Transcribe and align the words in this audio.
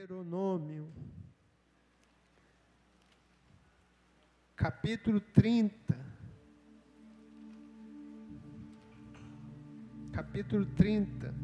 Deuteronômio, 0.00 0.88
capítulo 4.56 5.20
30. 5.20 5.94
Capítulo 10.10 10.64
30. 10.64 11.34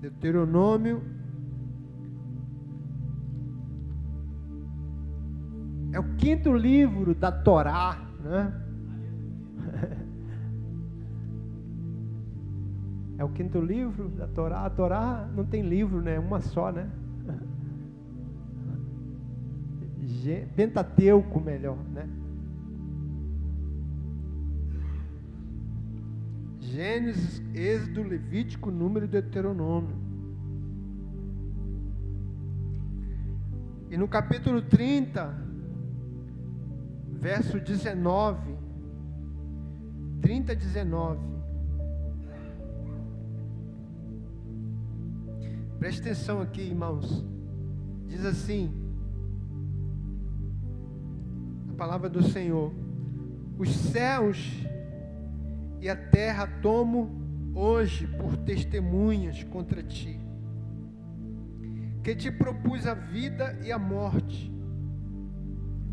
Deuteronômio. 0.00 1.02
É 5.92 6.00
o 6.00 6.16
quinto 6.16 6.54
livro 6.54 7.14
da 7.14 7.30
Torá, 7.30 7.98
né? 8.24 8.71
É 13.18 13.24
o 13.24 13.28
quinto 13.28 13.60
livro 13.60 14.08
da 14.08 14.26
Torá. 14.26 14.64
A 14.64 14.70
Torá 14.70 15.28
não 15.34 15.44
tem 15.44 15.62
livro, 15.62 16.00
né? 16.00 16.18
Uma 16.18 16.40
só, 16.40 16.72
né? 16.72 16.90
Pentateuco 20.54 21.40
melhor, 21.40 21.78
né? 21.92 22.08
Gênesis, 26.60 27.42
Êxodo, 27.54 28.02
Levítico, 28.02 28.70
Número 28.70 29.04
e 29.04 29.08
Deuteronômio. 29.08 29.96
E 33.90 33.96
no 33.96 34.08
capítulo 34.08 34.62
30, 34.62 35.36
verso 37.10 37.60
19, 37.60 38.56
30, 40.22 40.54
19. 40.54 41.31
Preste 45.82 46.00
atenção 46.00 46.40
aqui, 46.40 46.60
irmãos. 46.60 47.26
Diz 48.06 48.24
assim: 48.24 48.72
a 51.68 51.72
palavra 51.74 52.08
do 52.08 52.22
Senhor: 52.22 52.72
Os 53.58 53.68
céus 53.68 54.38
e 55.80 55.88
a 55.88 55.96
terra 55.96 56.46
tomo 56.62 57.10
hoje 57.52 58.06
por 58.06 58.36
testemunhas 58.36 59.42
contra 59.42 59.82
ti, 59.82 60.20
que 62.04 62.14
te 62.14 62.30
propus 62.30 62.86
a 62.86 62.94
vida 62.94 63.58
e 63.64 63.72
a 63.72 63.78
morte, 63.78 64.54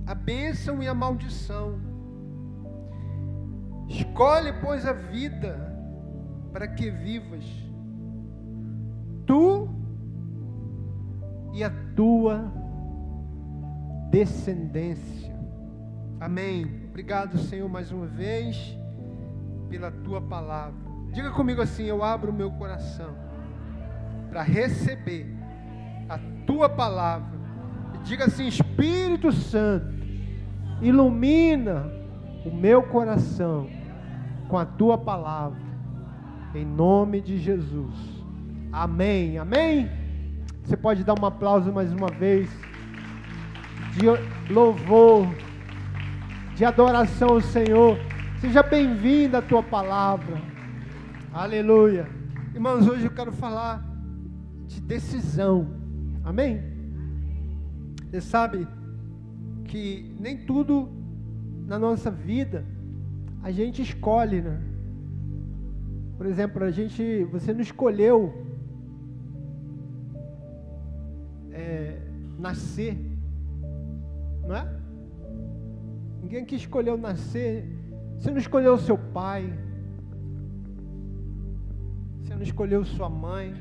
a 0.05 0.13
bênção 0.13 0.83
e 0.83 0.87
a 0.87 0.93
maldição. 0.93 1.79
Escolhe, 3.89 4.53
pois, 4.61 4.85
a 4.85 4.93
vida 4.93 5.57
para 6.53 6.67
que 6.67 6.91
vivas. 6.91 7.43
Tu 9.25 9.58
e 11.59 11.63
a 11.63 11.69
tua 11.93 12.49
descendência. 14.09 15.37
Amém. 16.17 16.85
Obrigado, 16.87 17.37
Senhor, 17.37 17.67
mais 17.67 17.91
uma 17.91 18.07
vez 18.07 18.77
pela 19.69 19.91
tua 19.91 20.21
palavra. 20.21 20.79
Diga 21.11 21.31
comigo 21.31 21.61
assim: 21.61 21.83
eu 21.83 22.01
abro 22.01 22.31
o 22.31 22.33
meu 22.33 22.49
coração 22.51 23.13
para 24.29 24.41
receber 24.41 25.27
a 26.07 26.17
tua 26.47 26.69
palavra. 26.69 27.37
diga 28.05 28.25
assim: 28.25 28.47
Espírito 28.47 29.33
Santo, 29.33 29.93
ilumina 30.81 31.91
o 32.45 32.55
meu 32.55 32.83
coração 32.83 33.69
com 34.47 34.57
a 34.57 34.65
tua 34.65 34.97
palavra, 34.97 35.59
em 36.55 36.65
nome 36.65 37.19
de 37.19 37.37
Jesus. 37.37 37.95
Amém. 38.71 39.37
Amém. 39.37 39.98
Você 40.69 40.77
pode 40.77 41.03
dar 41.03 41.19
um 41.19 41.25
aplauso 41.25 41.73
mais 41.73 41.91
uma 41.91 42.09
vez 42.09 42.47
de 43.95 44.53
louvor, 44.53 45.27
de 46.55 46.63
adoração 46.63 47.29
ao 47.29 47.41
Senhor. 47.41 47.97
Seja 48.39 48.61
bem-vindo 48.61 49.35
à 49.35 49.41
tua 49.41 49.63
palavra. 49.63 50.39
Aleluia. 51.33 52.07
Irmãos, 52.53 52.87
hoje 52.87 53.05
eu 53.05 53.09
quero 53.09 53.31
falar 53.31 53.83
de 54.67 54.79
decisão. 54.79 55.73
Amém? 56.23 56.61
Você 58.05 58.21
sabe 58.21 58.67
que 59.65 60.15
nem 60.19 60.37
tudo 60.37 60.87
na 61.65 61.79
nossa 61.79 62.11
vida 62.11 62.63
a 63.41 63.49
gente 63.49 63.81
escolhe, 63.81 64.39
né? 64.39 64.61
Por 66.15 66.27
exemplo, 66.27 66.63
a 66.63 66.69
gente, 66.69 67.23
você 67.31 67.55
não 67.55 67.61
escolheu 67.61 68.48
é, 71.69 72.01
nascer, 72.37 72.97
não 74.47 74.55
é? 74.55 74.67
Ninguém 76.21 76.43
que 76.43 76.55
escolheu 76.55 76.97
nascer, 76.97 77.65
você 78.17 78.31
não 78.31 78.37
escolheu 78.37 78.77
seu 78.77 78.97
pai, 78.97 79.43
você 82.21 82.35
não 82.35 82.41
escolheu 82.41 82.83
sua 82.83 83.09
mãe, 83.09 83.53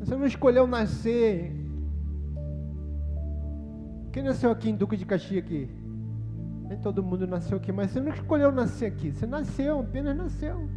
você 0.00 0.16
não 0.16 0.26
escolheu 0.26 0.66
nascer. 0.66 1.52
Quem 4.10 4.22
nasceu 4.22 4.50
aqui 4.50 4.70
em 4.70 4.74
Duque 4.74 4.96
de 4.96 5.04
Caxias 5.04 5.44
aqui? 5.44 5.70
Nem 6.68 6.78
todo 6.78 7.02
mundo 7.02 7.26
nasceu 7.26 7.58
aqui, 7.58 7.70
mas 7.72 7.90
você 7.90 8.00
não 8.00 8.12
escolheu 8.12 8.50
nascer 8.50 8.86
aqui, 8.86 9.12
você 9.12 9.26
nasceu, 9.26 9.80
apenas 9.80 10.16
nasceu. 10.16 10.68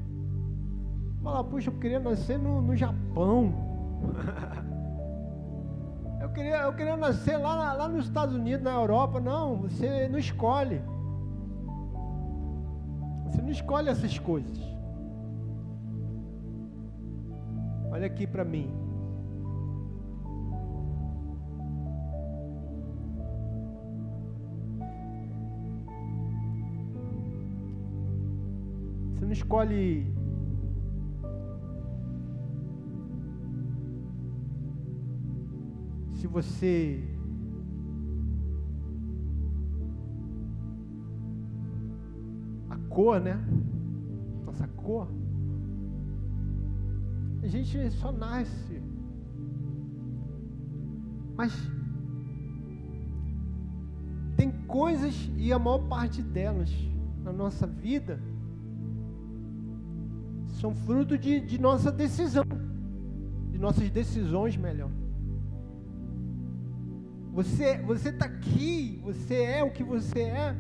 Fala, 1.24 1.44
puxa, 1.44 1.70
eu 1.70 1.78
queria 1.78 2.00
nascer 2.00 2.40
no, 2.40 2.62
no 2.62 2.76
Japão. 2.76 3.54
eu, 6.20 6.30
queria, 6.30 6.62
eu 6.62 6.74
queria 6.74 6.98
nascer 6.98 7.38
lá, 7.38 7.74
lá 7.74 7.88
nos 7.88 8.06
Estados 8.06 8.34
Unidos, 8.34 8.64
na 8.64 8.74
Europa. 8.74 9.20
Não, 9.20 9.58
você 9.58 10.10
não 10.10 10.18
escolhe. 10.18 10.82
Você 13.26 13.42
não 13.42 13.52
escolhe 13.52 13.90
essas 13.90 14.18
coisas. 14.18 14.60
Olha 17.92 18.08
aqui 18.08 18.26
para 18.26 18.44
mim. 18.44 18.74
Você 29.14 29.26
não 29.26 29.34
escolhe 29.34 30.21
se 36.22 36.28
você 36.28 37.04
a 42.70 42.78
cor, 42.90 43.20
né? 43.20 43.44
Nossa 44.46 44.68
cor. 44.68 45.08
A 47.42 47.48
gente 47.48 47.90
só 47.94 48.12
nasce. 48.12 48.84
Mas 51.36 51.52
tem 54.38 54.52
coisas 54.68 55.16
e 55.36 55.52
a 55.52 55.58
maior 55.58 55.80
parte 55.88 56.22
delas 56.22 56.72
na 57.24 57.34
nossa 57.34 57.66
vida 57.66 58.20
são 60.60 60.76
fruto 60.76 61.18
de, 61.18 61.40
de 61.40 61.60
nossa 61.60 61.92
decisão, 61.92 62.46
de 63.50 63.58
nossas 63.58 63.90
decisões 63.90 64.56
melhor. 64.56 65.01
Você 67.34 67.78
você 67.78 68.10
está 68.10 68.26
aqui, 68.26 69.00
você 69.04 69.36
é 69.36 69.64
o 69.64 69.72
que 69.72 69.84
você 69.84 70.22
é. 70.22 70.56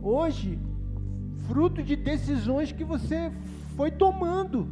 Hoje, 0.00 0.58
fruto 1.48 1.82
de 1.82 1.96
decisões 1.96 2.70
que 2.72 2.84
você 2.84 3.32
foi 3.76 3.90
tomando 3.90 4.68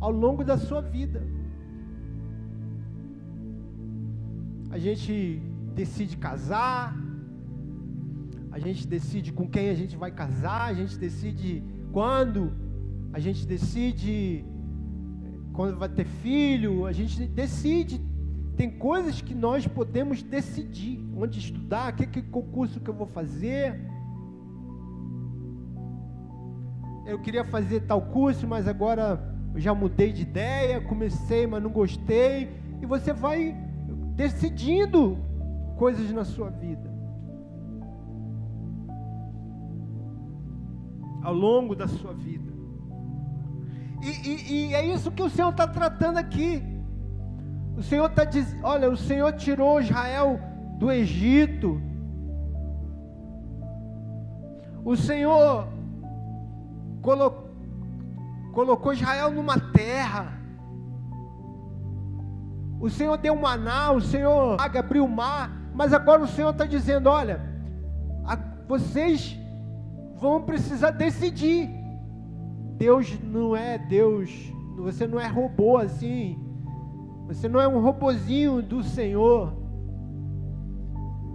ao 0.00 0.10
longo 0.10 0.42
da 0.42 0.56
sua 0.56 0.80
vida. 0.80 1.22
A 4.70 4.78
gente 4.78 5.42
decide 5.74 6.16
casar, 6.16 6.96
a 8.50 8.58
gente 8.58 8.86
decide 8.86 9.32
com 9.32 9.46
quem 9.48 9.68
a 9.68 9.74
gente 9.74 9.96
vai 9.96 10.10
casar, 10.10 10.64
a 10.64 10.74
gente 10.74 10.98
decide 10.98 11.62
quando, 11.92 12.52
a 13.12 13.18
gente 13.18 13.46
decide 13.46 14.44
quando 15.52 15.78
vai 15.78 15.88
ter 15.88 16.06
filho, 16.06 16.86
a 16.86 16.92
gente 16.92 17.26
decide 17.26 17.98
tem 18.62 18.70
coisas 18.70 19.20
que 19.20 19.34
nós 19.34 19.66
podemos 19.66 20.22
decidir 20.22 21.04
onde 21.16 21.40
estudar, 21.40 21.96
que, 21.96 22.06
que 22.06 22.22
concurso 22.22 22.78
que 22.78 22.88
eu 22.88 22.94
vou 22.94 23.08
fazer. 23.08 23.76
Eu 27.04 27.18
queria 27.20 27.44
fazer 27.44 27.80
tal 27.80 28.00
curso, 28.00 28.46
mas 28.46 28.68
agora 28.68 29.20
eu 29.52 29.58
já 29.58 29.74
mudei 29.74 30.12
de 30.12 30.22
ideia, 30.22 30.80
comecei, 30.80 31.44
mas 31.44 31.60
não 31.60 31.70
gostei. 31.72 32.52
E 32.80 32.86
você 32.86 33.12
vai 33.12 33.52
decidindo 34.14 35.18
coisas 35.76 36.12
na 36.12 36.24
sua 36.24 36.48
vida. 36.48 36.88
Ao 41.20 41.34
longo 41.34 41.74
da 41.74 41.88
sua 41.88 42.14
vida. 42.14 42.52
E, 44.00 44.28
e, 44.28 44.66
e 44.68 44.74
é 44.74 44.86
isso 44.86 45.10
que 45.10 45.22
o 45.22 45.28
Senhor 45.28 45.50
está 45.50 45.66
tratando 45.66 46.18
aqui. 46.18 46.71
O 47.76 47.82
Senhor 47.82 48.06
está 48.06 48.24
dizendo: 48.24 48.64
olha, 48.64 48.90
o 48.90 48.96
Senhor 48.96 49.32
tirou 49.32 49.80
Israel 49.80 50.38
do 50.78 50.90
Egito. 50.90 51.80
O 54.84 54.96
Senhor 54.96 55.68
colocou, 57.00 57.50
colocou 58.52 58.92
Israel 58.92 59.30
numa 59.30 59.58
terra. 59.58 60.38
O 62.80 62.90
Senhor 62.90 63.16
deu 63.16 63.36
maná, 63.36 63.92
o 63.92 64.00
Senhor 64.00 64.56
abriu 64.60 65.04
o 65.04 65.08
mar, 65.08 65.50
mas 65.72 65.92
agora 65.92 66.22
o 66.22 66.26
Senhor 66.26 66.50
está 66.50 66.66
dizendo: 66.66 67.08
olha, 67.08 67.40
vocês 68.66 69.38
vão 70.16 70.42
precisar 70.42 70.90
decidir. 70.90 71.70
Deus 72.76 73.16
não 73.22 73.54
é 73.54 73.78
Deus, 73.78 74.30
você 74.76 75.06
não 75.06 75.20
é 75.20 75.28
robô 75.28 75.76
assim, 75.76 76.36
você 77.34 77.48
não 77.48 77.60
é 77.60 77.66
um 77.66 77.80
robozinho 77.80 78.60
do 78.60 78.82
Senhor, 78.82 79.54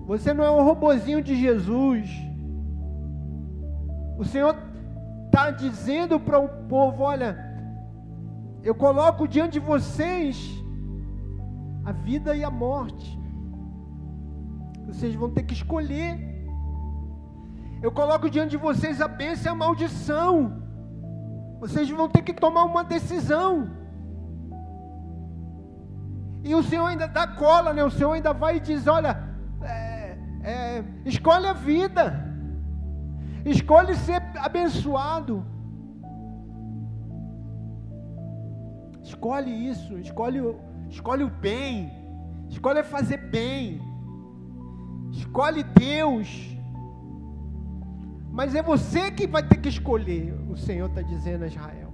você 0.06 0.34
não 0.34 0.44
é 0.44 0.52
um 0.52 0.64
robozinho 0.64 1.22
de 1.22 1.36
Jesus. 1.36 2.10
O 4.18 4.24
Senhor 4.24 4.56
está 5.26 5.50
dizendo 5.50 6.20
para 6.20 6.40
o 6.40 6.48
povo: 6.68 7.04
olha, 7.04 7.36
eu 8.64 8.76
coloco 8.76 9.28
diante 9.28 9.54
de 9.54 9.60
vocês 9.60 10.38
a 11.84 11.92
vida 11.92 12.36
e 12.36 12.44
a 12.44 12.52
morte. 12.52 13.20
Vocês 14.86 15.16
vão 15.16 15.32
ter 15.32 15.44
que 15.44 15.54
escolher. 15.54 16.20
Eu 17.82 17.92
coloco 17.92 18.30
diante 18.30 18.52
de 18.52 18.58
vocês 18.58 19.02
a 19.02 19.08
bênção 19.08 19.52
e 19.52 19.54
a 19.54 19.58
maldição. 19.58 20.64
Vocês 21.60 21.90
vão 21.90 22.08
ter 22.08 22.22
que 22.22 22.34
tomar 22.34 22.66
uma 22.66 22.84
decisão. 22.84 23.70
E 26.44 26.56
o 26.56 26.64
Senhor 26.64 26.86
ainda 26.86 27.08
dá 27.08 27.28
cola, 27.28 27.74
né? 27.74 27.84
O 27.84 27.90
Senhor 27.90 28.14
ainda 28.14 28.34
vai 28.34 28.58
e 28.58 28.60
diz: 28.60 28.88
olha, 28.88 29.18
é, 29.62 30.18
é, 30.44 30.84
escolhe 31.06 31.48
a 31.48 31.54
vida, 31.54 32.24
escolhe 33.46 33.96
ser 33.96 34.22
abençoado. 34.38 35.46
Escolhe 39.04 39.70
isso, 39.70 39.98
escolhe 39.98 40.40
escolhe 40.90 41.24
o 41.24 41.30
bem, 41.30 41.92
escolhe 42.50 42.84
fazer 42.84 43.18
bem, 43.18 43.82
escolhe 45.12 45.64
Deus. 45.64 46.56
Mas 48.32 48.54
é 48.54 48.62
você 48.62 49.12
que 49.12 49.26
vai 49.26 49.42
ter 49.42 49.58
que 49.58 49.70
escolher, 49.70 50.34
o 50.50 50.56
Senhor 50.56 50.90
está 50.90 51.02
dizendo 51.02 51.44
a 51.44 51.48
Israel. 51.48 51.94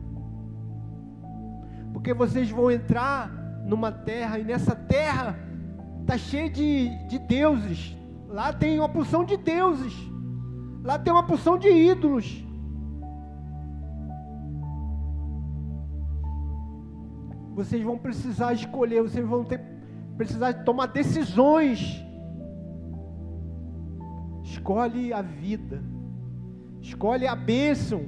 Porque 1.94 2.14
vocês 2.14 2.50
vão 2.50 2.70
entrar 2.70 3.32
numa 3.66 3.92
terra, 3.92 4.40
e 4.40 4.44
nessa 4.44 4.76
terra 4.76 5.38
está 6.02 6.18
cheia 6.18 6.50
de, 6.50 6.90
de 7.08 7.20
deuses. 7.20 7.96
Lá 8.28 8.52
tem 8.52 8.80
uma 8.80 8.90
porção 8.90 9.24
de 9.24 9.38
deuses. 9.38 9.94
Lá 10.84 11.00
tem 11.00 11.14
uma 11.14 11.24
porção 11.24 11.58
de 11.58 11.70
ídolos. 11.70 12.44
Vocês 17.56 17.84
vão 17.84 17.98
precisar 17.98 18.54
escolher, 18.54 19.02
vocês 19.02 19.26
vão 19.26 19.44
ter 19.44 19.62
precisar 20.18 20.54
tomar 20.64 20.88
decisões. 20.88 22.04
Escolhe 24.44 25.14
a 25.14 25.22
vida. 25.22 25.82
Escolhe 26.82 27.26
a 27.26 27.36
bênção. 27.36 28.06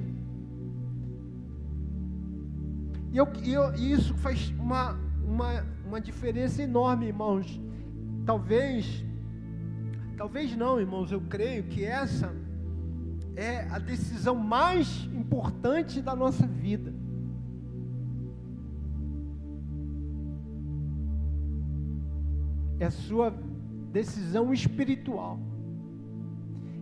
E, 3.12 3.18
eu, 3.18 3.28
e, 3.44 3.54
eu, 3.54 3.74
e 3.76 3.92
isso 3.94 4.14
faz 4.16 4.50
uma, 4.60 5.00
uma, 5.28 5.66
uma 5.86 6.00
diferença 6.00 6.62
enorme, 6.62 7.08
irmãos. 7.08 7.60
Talvez, 8.26 9.04
talvez 10.18 10.56
não, 10.56 10.80
irmãos, 10.80 11.12
eu 11.12 11.22
creio 11.22 11.64
que 11.64 11.84
essa 11.84 12.34
é 13.36 13.68
a 13.70 13.80
decisão 13.80 14.36
mais 14.36 15.06
importante 15.14 16.02
da 16.02 16.16
nossa 16.16 16.46
vida. 16.48 16.94
é 22.80 22.86
a 22.86 22.92
sua 22.92 23.34
decisão 23.92 24.54
espiritual, 24.54 25.40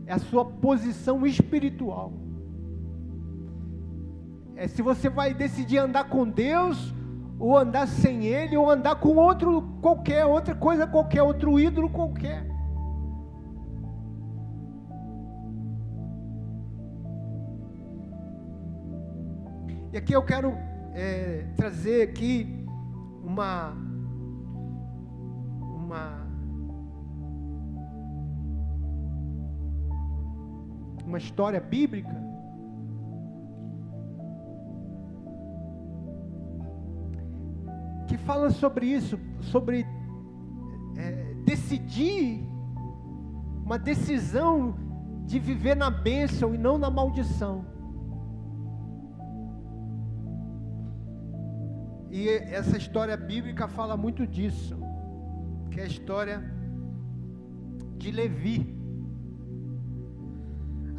é 0.06 0.14
a 0.14 0.20
sua 0.20 0.44
posição 0.44 1.26
espiritual. 1.26 2.14
É 4.56 4.68
se 4.68 4.82
você 4.82 5.10
vai 5.10 5.34
decidir 5.34 5.78
andar 5.78 6.06
com 6.06 6.28
Deus, 6.28 6.94
ou 7.44 7.58
andar 7.58 7.90
sem 7.90 8.24
Ele, 8.24 8.56
ou 8.56 8.72
andar 8.72 8.96
com 8.96 9.18
outro 9.18 9.64
qualquer, 9.82 10.26
outra 10.26 10.56
coisa 10.56 10.88
qualquer, 10.88 11.22
outro 11.24 11.60
ídolo 11.60 11.90
qualquer. 11.90 12.48
E 19.92 19.98
aqui 19.98 20.14
eu 20.14 20.24
quero 20.24 20.54
é, 20.94 21.46
trazer 21.58 22.04
aqui 22.04 22.66
uma 23.22 23.76
uma 25.60 26.26
uma 31.06 31.18
história 31.18 31.60
bíblica 31.60 32.33
fala 38.26 38.50
sobre 38.50 38.86
isso, 38.86 39.20
sobre 39.42 39.86
é, 40.98 41.34
decidir 41.46 42.44
uma 43.66 43.78
decisão 43.78 44.76
de 45.26 45.40
viver 45.40 45.76
na 45.76 45.90
bênção 45.90 46.54
e 46.54 46.58
não 46.58 46.78
na 46.78 46.90
maldição. 46.90 47.66
E 52.12 52.30
essa 52.30 52.78
história 52.78 53.18
bíblica 53.18 53.68
fala 53.68 53.98
muito 53.98 54.28
disso 54.28 54.78
que 55.74 55.80
é 55.80 55.84
a 55.84 55.88
história 55.88 56.44
de 57.98 58.12
Levi. 58.12 58.76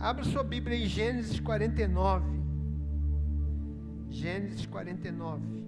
Abra 0.00 0.24
sua 0.24 0.42
Bíblia 0.42 0.76
em 0.76 0.86
Gênesis 0.86 1.38
49. 1.38 2.26
Gênesis 4.10 4.66
49. 4.66 5.64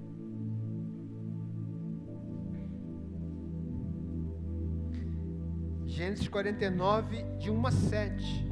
Gênesis 5.97 6.29
49, 6.29 7.23
de 7.39 7.51
1 7.51 7.67
a 7.67 7.71
7. 7.71 8.51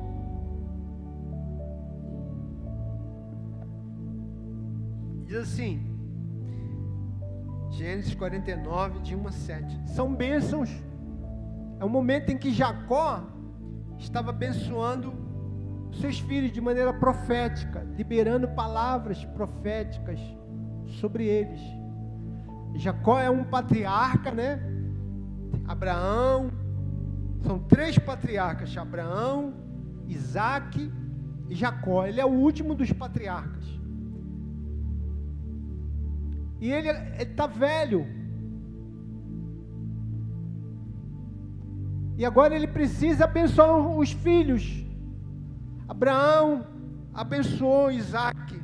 Diz 5.27 5.37
assim: 5.37 5.79
Gênesis 7.73 8.15
49, 8.15 9.01
de 9.01 9.15
1 9.15 9.29
a 9.29 9.31
7. 9.31 9.89
São 9.91 10.15
bênçãos. 10.15 10.71
É 11.79 11.85
um 11.85 11.89
momento 11.91 12.31
em 12.31 12.39
que 12.39 12.51
Jacó 12.51 13.23
estava 13.99 14.31
abençoando 14.31 15.13
seus 16.01 16.19
filhos 16.21 16.51
de 16.51 16.63
maneira 16.63 16.95
profética, 16.95 17.87
liberando 17.95 18.49
palavras 18.49 19.23
proféticas 19.23 20.19
sobre 20.99 21.27
eles. 21.27 21.61
Jacó 22.77 23.21
é 23.21 23.29
um 23.29 23.45
patriarca, 23.45 24.31
né? 24.31 24.63
Abraão, 25.69 26.64
são 27.45 27.59
três 27.59 27.99
patriarcas: 27.99 28.77
Abraão, 28.77 29.55
Isaac 30.09 30.91
e 31.49 31.55
Jacó. 31.55 32.07
Ele 32.07 32.21
é 32.21 32.25
o 32.25 32.31
último 32.31 32.75
dos 32.75 32.93
patriarcas. 32.93 33.65
E 36.61 36.71
ele 36.71 36.89
está 37.23 37.47
velho. 37.47 38.07
E 42.17 42.25
agora 42.25 42.55
ele 42.55 42.67
precisa 42.67 43.25
abençoar 43.25 43.77
os 43.99 44.13
filhos. 44.13 44.85
Abraão 45.89 46.67
abençoou 47.13 47.91
Isaac. 47.91 48.63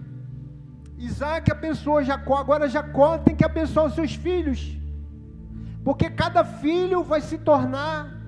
Isaac 0.96 1.50
abençoou 1.50 2.02
Jacó. 2.02 2.36
Agora 2.36 2.68
Jacó 2.68 3.18
tem 3.18 3.34
que 3.34 3.44
abençoar 3.44 3.86
os 3.86 3.94
seus 3.94 4.14
filhos. 4.14 4.78
Porque 5.84 6.08
cada 6.08 6.44
filho 6.44 7.02
vai 7.02 7.20
se 7.20 7.38
tornar 7.38 8.19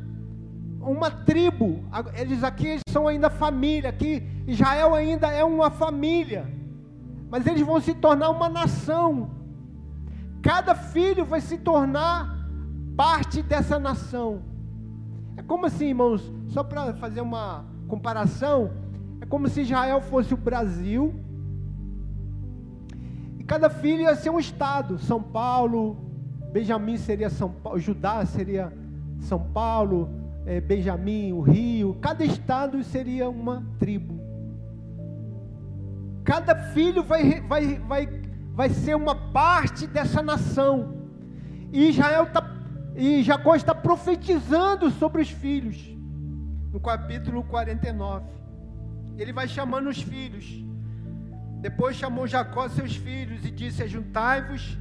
uma 0.82 1.10
tribo. 1.10 1.84
Eles 2.14 2.42
aqui 2.44 2.78
são 2.88 3.06
ainda 3.08 3.30
família. 3.30 3.90
Aqui 3.90 4.22
Israel 4.46 4.94
ainda 4.94 5.28
é 5.28 5.44
uma 5.44 5.70
família. 5.70 6.46
Mas 7.30 7.46
eles 7.46 7.62
vão 7.62 7.80
se 7.80 7.94
tornar 7.94 8.30
uma 8.30 8.48
nação. 8.48 9.30
Cada 10.42 10.74
filho 10.74 11.24
vai 11.24 11.40
se 11.40 11.56
tornar 11.58 12.46
parte 12.96 13.42
dessa 13.42 13.78
nação. 13.78 14.42
É 15.36 15.42
como 15.42 15.66
assim, 15.66 15.86
irmãos, 15.86 16.30
só 16.48 16.62
para 16.62 16.92
fazer 16.94 17.20
uma 17.20 17.64
comparação, 17.88 18.70
é 19.20 19.26
como 19.26 19.48
se 19.48 19.62
Israel 19.62 20.00
fosse 20.00 20.34
o 20.34 20.36
Brasil 20.36 21.14
E 23.38 23.44
cada 23.44 23.68
filho 23.70 24.02
ia 24.02 24.14
ser 24.14 24.30
um 24.30 24.38
estado. 24.38 24.98
São 24.98 25.22
Paulo, 25.22 25.96
Benjamim 26.52 26.96
seria 26.96 27.30
São 27.30 27.50
Paulo, 27.50 27.78
Judá 27.78 28.24
seria 28.24 28.72
São 29.20 29.38
Paulo, 29.38 30.08
é, 30.46 30.60
Benjamim, 30.60 31.32
o 31.32 31.40
Rio. 31.40 31.94
Cada 32.00 32.24
estado 32.24 32.82
seria 32.82 33.28
uma 33.28 33.64
tribo. 33.78 34.20
Cada 36.24 36.54
filho 36.72 37.02
vai, 37.02 37.40
vai, 37.40 37.78
vai, 37.78 38.08
vai 38.52 38.70
ser 38.70 38.94
uma 38.94 39.14
parte 39.14 39.86
dessa 39.86 40.22
nação. 40.22 40.94
E 41.72 41.88
Israel 41.88 42.24
está 42.24 42.52
e 42.94 43.22
Jacó 43.22 43.54
está 43.54 43.74
profetizando 43.74 44.90
sobre 44.90 45.22
os 45.22 45.30
filhos. 45.30 45.90
No 46.70 46.80
capítulo 46.80 47.42
49. 47.44 48.26
Ele 49.18 49.32
vai 49.32 49.48
chamando 49.48 49.88
os 49.88 50.00
filhos. 50.00 50.62
Depois 51.60 51.96
chamou 51.96 52.26
Jacó 52.26 52.68
seus 52.68 52.96
filhos 52.96 53.44
e 53.44 53.50
disse: 53.50 53.86
Juntai-vos, 53.86 54.78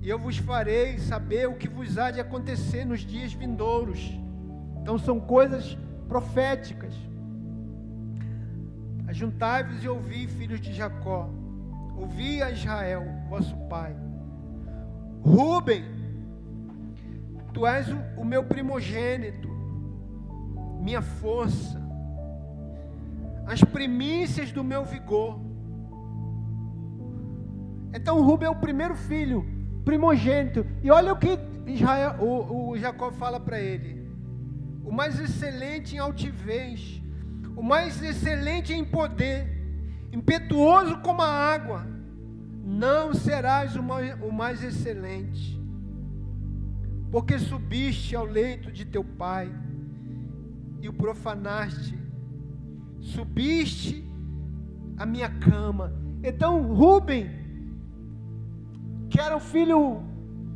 e 0.00 0.08
eu 0.08 0.18
vos 0.18 0.36
farei 0.38 0.98
saber 0.98 1.48
o 1.48 1.54
que 1.54 1.68
vos 1.68 1.98
há 1.98 2.10
de 2.10 2.20
acontecer 2.20 2.84
nos 2.84 3.00
dias 3.00 3.32
vindouros. 3.32 4.21
Então 4.82 4.98
são 4.98 5.20
coisas 5.20 5.78
proféticas. 6.08 6.92
Juntai-vos 9.10 9.84
e 9.84 9.88
ouvi, 9.88 10.26
filhos 10.26 10.60
de 10.60 10.72
Jacó. 10.72 11.30
Ouvi 11.96 12.42
a 12.42 12.50
Israel, 12.50 13.04
vosso 13.28 13.56
pai. 13.68 13.94
Rubem, 15.22 15.84
tu 17.52 17.66
és 17.66 17.88
o, 17.88 17.96
o 18.16 18.24
meu 18.24 18.42
primogênito, 18.42 19.48
minha 20.80 21.00
força, 21.00 21.80
as 23.46 23.62
primícias 23.62 24.50
do 24.50 24.64
meu 24.64 24.84
vigor. 24.84 25.38
Então 27.94 28.20
Rubem 28.22 28.48
é 28.48 28.50
o 28.50 28.56
primeiro 28.56 28.96
filho, 28.96 29.46
primogênito. 29.84 30.66
E 30.82 30.90
olha 30.90 31.12
o 31.12 31.16
que 31.16 31.38
Israel, 31.66 32.16
o, 32.18 32.70
o 32.70 32.78
Jacó 32.78 33.12
fala 33.12 33.38
para 33.38 33.60
ele: 33.60 34.01
o 34.84 34.92
mais 34.92 35.18
excelente 35.18 35.94
em 35.94 35.98
altivez, 35.98 37.02
o 37.56 37.62
mais 37.62 38.02
excelente 38.02 38.72
em 38.72 38.84
poder, 38.84 39.46
impetuoso 40.12 40.98
como 40.98 41.22
a 41.22 41.28
água, 41.28 41.86
não 42.64 43.12
serás 43.12 43.76
o 43.76 43.82
mais, 43.82 44.20
o 44.22 44.30
mais 44.30 44.62
excelente, 44.62 45.60
porque 47.10 47.38
subiste 47.38 48.16
ao 48.16 48.24
leito 48.24 48.72
de 48.72 48.84
teu 48.84 49.04
pai 49.04 49.52
e 50.80 50.88
o 50.88 50.92
profanaste, 50.92 51.98
subiste 53.00 54.04
a 54.96 55.04
minha 55.04 55.28
cama. 55.28 55.92
Então, 56.22 56.62
Rubem 56.74 57.42
que 59.12 59.20
era 59.20 59.36
o 59.36 59.40
filho, 59.40 60.02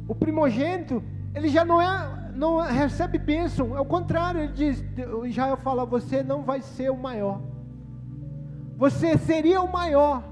o 0.08 0.14
primogênito, 0.14 1.04
ele 1.34 1.46
já 1.46 1.62
não 1.62 1.78
é, 1.78 2.25
não 2.36 2.60
recebe 2.60 3.18
bênção. 3.18 3.76
É 3.76 3.80
o 3.80 3.84
contrário, 3.84 4.42
ele 4.42 4.52
diz, 4.52 4.84
Israel 5.24 5.56
fala, 5.56 5.84
você 5.84 6.22
não 6.22 6.42
vai 6.42 6.60
ser 6.60 6.90
o 6.90 6.96
maior. 6.96 7.40
Você 8.76 9.16
seria 9.16 9.60
o 9.62 9.72
maior. 9.72 10.22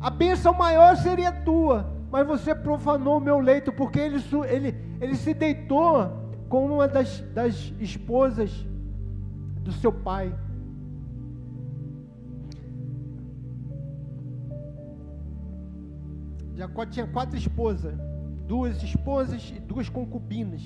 A 0.00 0.08
bênção 0.08 0.54
maior 0.54 0.96
seria 0.96 1.32
tua, 1.32 1.92
mas 2.10 2.26
você 2.26 2.54
profanou 2.54 3.18
o 3.18 3.20
meu 3.20 3.38
leito, 3.38 3.72
porque 3.72 3.98
ele, 3.98 4.18
ele, 4.48 4.74
ele 5.00 5.14
se 5.16 5.34
deitou 5.34 6.08
com 6.48 6.64
uma 6.66 6.88
das, 6.88 7.20
das 7.34 7.72
esposas 7.78 8.66
do 9.62 9.72
seu 9.72 9.92
pai. 9.92 10.34
Jacó 16.54 16.84
tinha 16.84 17.06
quatro 17.06 17.36
esposas, 17.36 17.94
duas 18.50 18.82
esposas 18.82 19.52
e 19.56 19.60
duas 19.60 19.88
concubinas. 19.88 20.60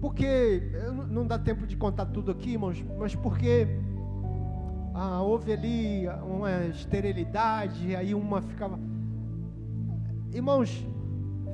Porque, 0.00 0.62
não 1.10 1.26
dá 1.26 1.38
tempo 1.38 1.66
de 1.66 1.76
contar 1.76 2.06
tudo 2.06 2.30
aqui, 2.30 2.52
irmãos, 2.52 2.82
mas 2.98 3.14
porque 3.14 3.68
ah, 4.94 5.20
houve 5.20 5.52
ali 5.52 6.08
uma 6.26 6.68
esterilidade, 6.68 7.94
aí 7.94 8.14
uma 8.14 8.40
ficava. 8.40 8.78
Irmãos, 10.32 10.82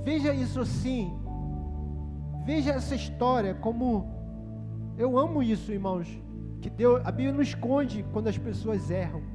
veja 0.05 0.33
isso 0.33 0.61
assim, 0.61 1.13
veja 2.47 2.71
essa 2.71 2.95
história 2.95 3.53
como. 3.55 4.07
Eu 4.97 5.19
amo 5.19 5.43
isso, 5.43 5.73
irmãos, 5.73 6.07
que 6.61 6.71
Deus, 6.71 7.03
a 7.05 7.11
Bíblia 7.11 7.33
não 7.33 7.43
esconde 7.43 8.05
quando 8.13 8.29
as 8.29 8.39
pessoas 8.39 8.93
erram 8.93 9.33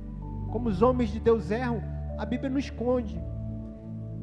como 0.47 0.69
os 0.69 0.81
homens 0.81 1.11
de 1.11 1.19
Deus 1.19 1.51
erram, 1.51 1.81
a 2.17 2.25
Bíblia 2.25 2.49
não 2.49 2.59
esconde. 2.59 3.19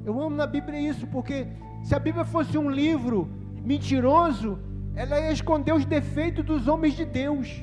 Eu 0.05 0.21
amo 0.21 0.37
na 0.37 0.47
Bíblia 0.47 0.79
isso, 0.79 1.07
porque 1.07 1.47
se 1.83 1.95
a 1.95 1.99
Bíblia 1.99 2.25
fosse 2.25 2.59
um 2.59 2.71
livro 2.71 3.29
mentiroso, 3.65 4.59
ela 4.95 5.19
ia 5.19 5.33
esconder 5.33 5.73
os 5.73 5.85
defeitos 5.85 6.45
dos 6.45 6.69
homens 6.69 6.95
de 6.95 7.05
Deus, 7.05 7.63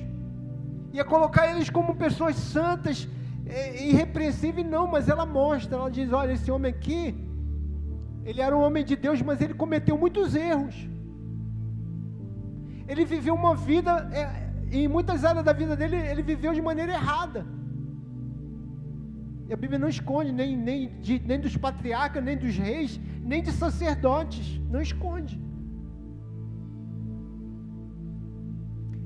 ia 0.92 1.06
colocar 1.06 1.50
eles 1.52 1.70
como 1.70 1.96
pessoas 1.96 2.36
santas, 2.36 3.08
é, 3.46 3.88
irrepreensíveis, 3.90 4.68
não, 4.68 4.88
mas 4.88 5.08
ela 5.10 5.26
mostra, 5.26 5.78
ela 5.78 5.92
diz: 5.92 6.12
olha, 6.12 6.34
esse 6.34 6.50
homem 6.52 6.72
aqui, 6.72 7.16
ele 8.26 8.42
era 8.42 8.56
um 8.56 8.62
homem 8.62 8.84
de 8.84 8.96
Deus, 8.96 9.22
mas 9.22 9.42
ele 9.42 9.54
cometeu 9.54 9.98
muitos 9.98 10.36
erros. 10.36 10.76
Ele 12.88 13.06
viveu 13.06 13.34
uma 13.34 13.56
vida, 13.56 14.10
é, 14.12 14.50
em 14.72 14.88
muitas 14.88 15.24
áreas 15.24 15.46
da 15.46 15.54
vida 15.54 15.76
dele, 15.76 15.96
ele 15.96 16.22
viveu 16.22 16.54
de 16.54 16.62
maneira 16.62 16.94
errada. 16.94 17.46
E 19.52 19.54
a 19.54 19.58
Bíblia 19.58 19.78
não 19.78 19.90
esconde 19.90 20.32
nem, 20.32 20.56
nem, 20.56 20.88
de, 21.02 21.20
nem 21.20 21.38
dos 21.38 21.58
patriarcas, 21.58 22.24
nem 22.24 22.38
dos 22.38 22.56
reis, 22.56 22.98
nem 23.22 23.44
de 23.44 23.52
sacerdotes. 23.52 24.58
Não 24.70 24.82
esconde. 24.82 25.38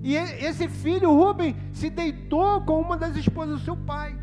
E 0.03 0.13
esse 0.13 0.67
filho, 0.67 1.09
Rubem, 1.11 1.55
se 1.73 1.89
deitou 1.89 2.61
com 2.61 2.79
uma 2.79 2.95
das 2.95 3.15
esposas 3.15 3.59
do 3.59 3.65
seu 3.65 3.75
pai. 3.75 4.15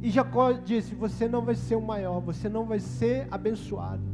E 0.00 0.08
Jacó 0.08 0.52
disse: 0.52 0.94
Você 0.94 1.28
não 1.28 1.44
vai 1.44 1.56
ser 1.56 1.74
o 1.74 1.82
maior, 1.82 2.20
você 2.20 2.48
não 2.48 2.64
vai 2.64 2.78
ser 2.78 3.26
abençoado. 3.28 4.04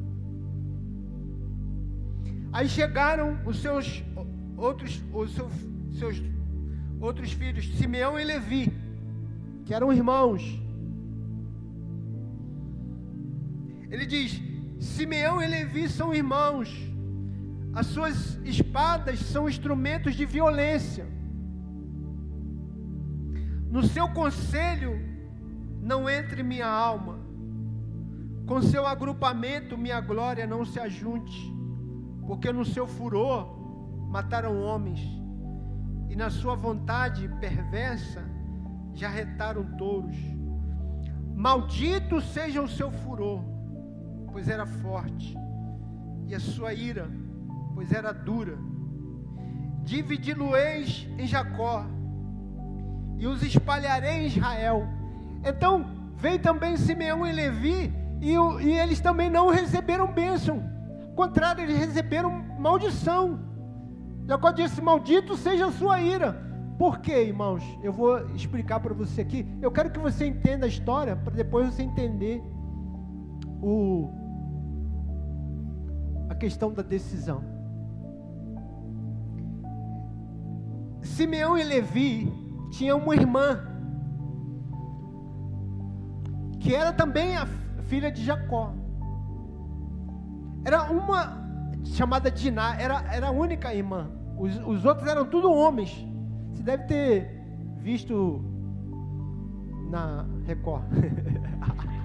Aí 2.51 2.67
chegaram 2.67 3.39
os 3.45 3.61
seus 3.61 4.03
outros, 4.57 5.05
os 5.13 5.35
seus, 5.35 5.53
seus 5.99 6.23
outros 6.99 7.31
filhos, 7.33 7.69
Simeão 7.77 8.19
e 8.19 8.25
Levi, 8.25 8.73
que 9.67 9.75
eram 9.75 9.93
irmãos. 9.93 10.67
Ele 13.91 14.05
diz: 14.07 14.41
Simeão 14.79 15.43
e 15.43 15.47
Levi 15.47 15.89
são 15.89 16.15
irmãos, 16.15 16.69
as 17.75 17.87
suas 17.87 18.39
espadas 18.45 19.19
são 19.21 19.49
instrumentos 19.49 20.15
de 20.15 20.25
violência. 20.25 21.07
No 23.71 23.83
seu 23.83 24.09
conselho 24.09 24.99
não 25.83 26.09
entre 26.09 26.43
minha 26.43 26.67
alma, 26.67 27.19
com 28.47 28.63
seu 28.63 28.87
agrupamento 28.87 29.77
minha 29.77 30.01
glória 30.01 30.47
não 30.47 30.65
se 30.65 30.79
ajunte, 30.81 31.53
porque 32.27 32.53
no 32.53 32.65
seu 32.65 32.87
furor 32.87 33.59
mataram 34.09 34.61
homens, 34.61 35.01
e 36.09 36.17
na 36.17 36.31
sua 36.31 36.55
vontade 36.55 37.29
perversa 37.41 38.25
já 38.95 39.09
retaram 39.09 39.65
touros. 39.77 40.17
Maldito 41.35 42.21
seja 42.21 42.63
o 42.63 42.69
seu 42.69 42.91
furor 42.91 43.58
pois 44.39 44.49
era 44.49 44.65
forte, 44.65 45.37
e 46.29 46.33
a 46.33 46.39
sua 46.39 46.73
ira, 46.73 47.11
pois 47.75 47.91
era 47.91 48.13
dura. 48.13 48.57
Dividi-lo-eis 49.83 51.09
em 51.19 51.27
Jacó, 51.27 51.85
e 53.19 53.27
os 53.27 53.43
espalharei 53.43 54.23
em 54.23 54.27
Israel. 54.27 54.87
Então 55.45 55.85
veio 56.17 56.39
também 56.39 56.77
Simeão 56.77 57.27
e 57.27 57.33
Levi, 57.33 57.93
e, 58.21 58.31
e 58.31 58.79
eles 58.79 59.01
também 59.01 59.29
não 59.29 59.49
receberam 59.49 60.13
bênção, 60.13 60.63
ao 61.09 61.15
contrário, 61.17 61.65
eles 61.65 61.79
receberam 61.79 62.31
maldição. 62.61 63.41
Jacó 64.25 64.53
disse: 64.53 64.81
Maldito 64.81 65.37
seja 65.37 65.67
a 65.67 65.73
sua 65.73 66.01
ira. 66.01 66.33
Por 66.79 67.01
quê, 67.01 67.25
irmãos? 67.25 67.65
Eu 67.83 67.93
vou 67.93 68.25
explicar 68.37 68.79
para 68.79 68.95
você 68.95 69.23
aqui. 69.23 69.45
Eu 69.61 69.73
quero 69.73 69.91
que 69.91 69.99
você 69.99 70.27
entenda 70.27 70.65
a 70.65 70.69
história 70.69 71.17
para 71.17 71.35
depois 71.35 71.75
você 71.75 71.83
entender 71.83 72.41
o, 73.61 74.18
a 76.29 76.35
questão 76.35 76.73
da 76.73 76.83
decisão. 76.83 77.43
Simeão 81.03 81.57
e 81.57 81.63
Levi 81.63 82.33
tinham 82.71 82.99
uma 82.99 83.15
irmã 83.15 83.61
que 86.61 86.75
era 86.75 86.93
também 86.93 87.37
a 87.37 87.47
filha 87.89 88.11
de 88.11 88.25
Jacó. 88.25 88.73
Era 90.65 90.91
uma 90.91 91.49
chamada 91.85 92.31
Diná, 92.31 92.77
era, 92.77 93.05
era 93.13 93.29
a 93.29 93.31
única 93.31 93.75
irmã. 93.75 94.11
Os, 94.37 94.59
os 94.67 94.85
outros 94.85 95.09
eram 95.09 95.25
tudo 95.25 95.51
homens. 95.51 96.07
Você 96.53 96.63
deve 96.63 96.85
ter 96.85 97.39
visto 97.81 98.45
na 99.91 100.27
Record. 100.47 100.85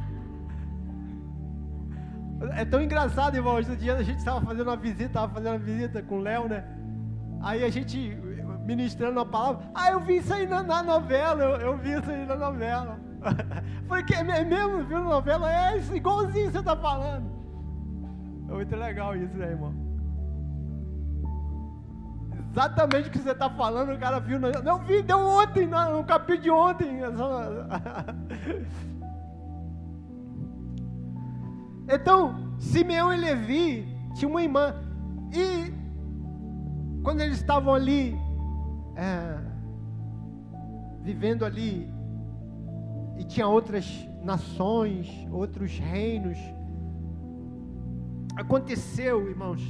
é 2.52 2.66
tão 2.66 2.82
engraçado, 2.82 3.36
irmão. 3.36 3.60
Esse 3.60 3.76
dia 3.76 3.96
a 3.96 4.04
gente 4.04 4.18
estava 4.18 4.42
fazendo 4.42 4.68
uma 4.68 4.78
visita, 4.78 5.06
estava 5.06 5.34
fazendo 5.34 5.54
uma 5.54 5.60
visita 5.60 6.02
com 6.02 6.20
o 6.20 6.22
Léo, 6.22 6.48
né? 6.48 6.64
Aí 7.42 7.64
a 7.64 7.70
gente 7.70 8.18
ministrando 8.66 9.20
a 9.20 9.26
palavra. 9.26 9.70
Ah, 9.74 9.92
eu 9.92 10.00
vi 10.00 10.18
isso 10.18 10.34
aí 10.34 10.48
na, 10.48 10.64
na 10.64 10.82
novela, 10.82 11.44
eu, 11.44 11.58
eu, 11.58 11.78
vi 11.78 11.94
isso 11.94 12.10
aí 12.10 12.26
na 12.26 12.36
novela. 12.36 13.00
Falei, 13.88 14.04
que 14.04 14.14
é 14.14 14.24
mesmo? 14.24 14.84
Viu 14.86 15.00
na 15.00 15.10
novela? 15.10 15.52
É 15.52 15.78
isso, 15.78 15.96
igualzinho 15.96 16.52
você 16.52 16.60
está 16.60 16.76
falando. 16.76 17.32
É 18.50 18.54
muito 18.54 18.76
legal 18.76 19.16
isso, 19.16 19.36
né, 19.36 19.48
irmão? 19.48 19.74
Exatamente 22.52 23.10
o 23.10 23.12
que 23.12 23.18
você 23.18 23.32
está 23.32 23.50
falando, 23.50 23.94
o 23.94 23.98
cara 23.98 24.20
viu. 24.20 24.40
No... 24.40 24.52
Não 24.52 24.78
vi, 24.80 25.02
deu 25.02 25.20
ontem, 25.20 25.66
no, 25.66 25.98
no 25.98 26.04
capítulo 26.04 26.42
de 26.42 26.52
ontem. 26.52 27.00
então, 31.88 32.56
Simeão 32.60 33.14
e 33.14 33.18
Levi 33.18 33.88
tinham 34.16 34.32
uma 34.32 34.42
irmã. 34.42 34.76
E 35.32 35.74
quando 37.04 37.22
eles 37.22 37.38
estavam 37.38 37.74
ali, 37.74 38.18
é, 38.96 39.38
vivendo 41.02 41.44
ali, 41.44 41.92
e 43.18 43.24
tinha 43.26 43.48
outras 43.48 43.86
nações, 44.24 45.10
outros 45.32 45.78
reinos, 45.78 46.38
aconteceu, 48.36 49.30
irmãos, 49.30 49.62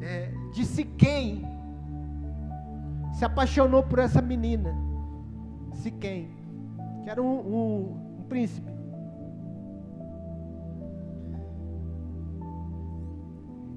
é, 0.00 0.32
de 0.52 0.64
Siquém 0.64 1.44
se 3.12 3.24
apaixonou 3.24 3.82
por 3.82 3.98
essa 3.98 4.22
menina, 4.22 4.74
Siquém, 5.72 6.30
que 7.02 7.10
era 7.10 7.22
um, 7.22 7.26
um, 7.26 8.18
um 8.20 8.22
príncipe. 8.28 8.73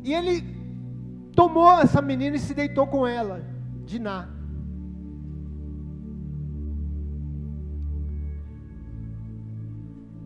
E 0.07 0.13
ele 0.13 0.41
tomou 1.35 1.69
essa 1.81 2.01
menina 2.01 2.37
e 2.37 2.39
se 2.39 2.53
deitou 2.53 2.87
com 2.87 3.05
ela, 3.05 3.43
Diná. 3.85 4.29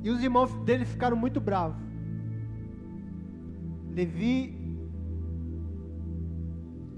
E 0.03 0.09
os 0.11 0.21
irmãos 0.21 0.53
dele 0.65 0.85
ficaram 0.85 1.17
muito 1.17 1.41
bravos. 1.41 1.81
Levi 3.89 4.55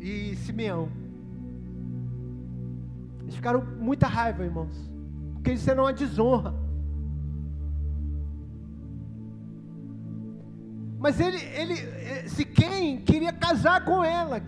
e 0.02 0.36
Simeão. 0.36 0.90
Eles 3.22 3.36
ficaram 3.36 3.62
com 3.62 3.82
muita 3.82 4.08
raiva, 4.08 4.44
irmãos. 4.44 4.92
Porque 5.36 5.54
isso 5.54 5.72
era 5.72 5.82
uma 5.82 5.94
desonra. 5.94 6.54
Mas 11.04 11.20
ele, 11.20 11.38
ele, 11.54 11.74
eh, 11.74 12.24
se 12.28 12.46
quem 12.46 12.98
queria 13.02 13.34
casar 13.34 13.84
com 13.84 14.02
ela, 14.04 14.42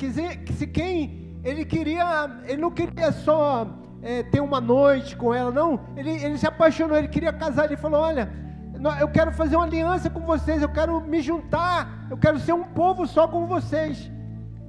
se 0.57 0.65
quem 0.65 1.37
ele 1.43 1.65
queria, 1.65 2.29
ele 2.45 2.61
não 2.61 2.71
queria 2.71 3.11
só 3.11 3.67
é, 4.01 4.23
ter 4.23 4.39
uma 4.39 4.61
noite 4.61 5.17
com 5.17 5.33
ela, 5.33 5.51
não. 5.51 5.81
Ele, 5.97 6.11
ele 6.11 6.37
se 6.37 6.47
apaixonou, 6.47 6.97
ele 6.97 7.09
queria 7.09 7.33
casar. 7.33 7.65
Ele 7.65 7.75
falou: 7.75 7.99
Olha, 7.99 8.31
eu 9.01 9.09
quero 9.09 9.33
fazer 9.33 9.57
uma 9.57 9.65
aliança 9.65 10.09
com 10.09 10.21
vocês, 10.21 10.61
eu 10.61 10.69
quero 10.69 11.01
me 11.01 11.21
juntar, 11.21 12.07
eu 12.09 12.17
quero 12.17 12.39
ser 12.39 12.53
um 12.53 12.63
povo 12.63 13.05
só 13.05 13.27
com 13.27 13.45
vocês. 13.45 14.09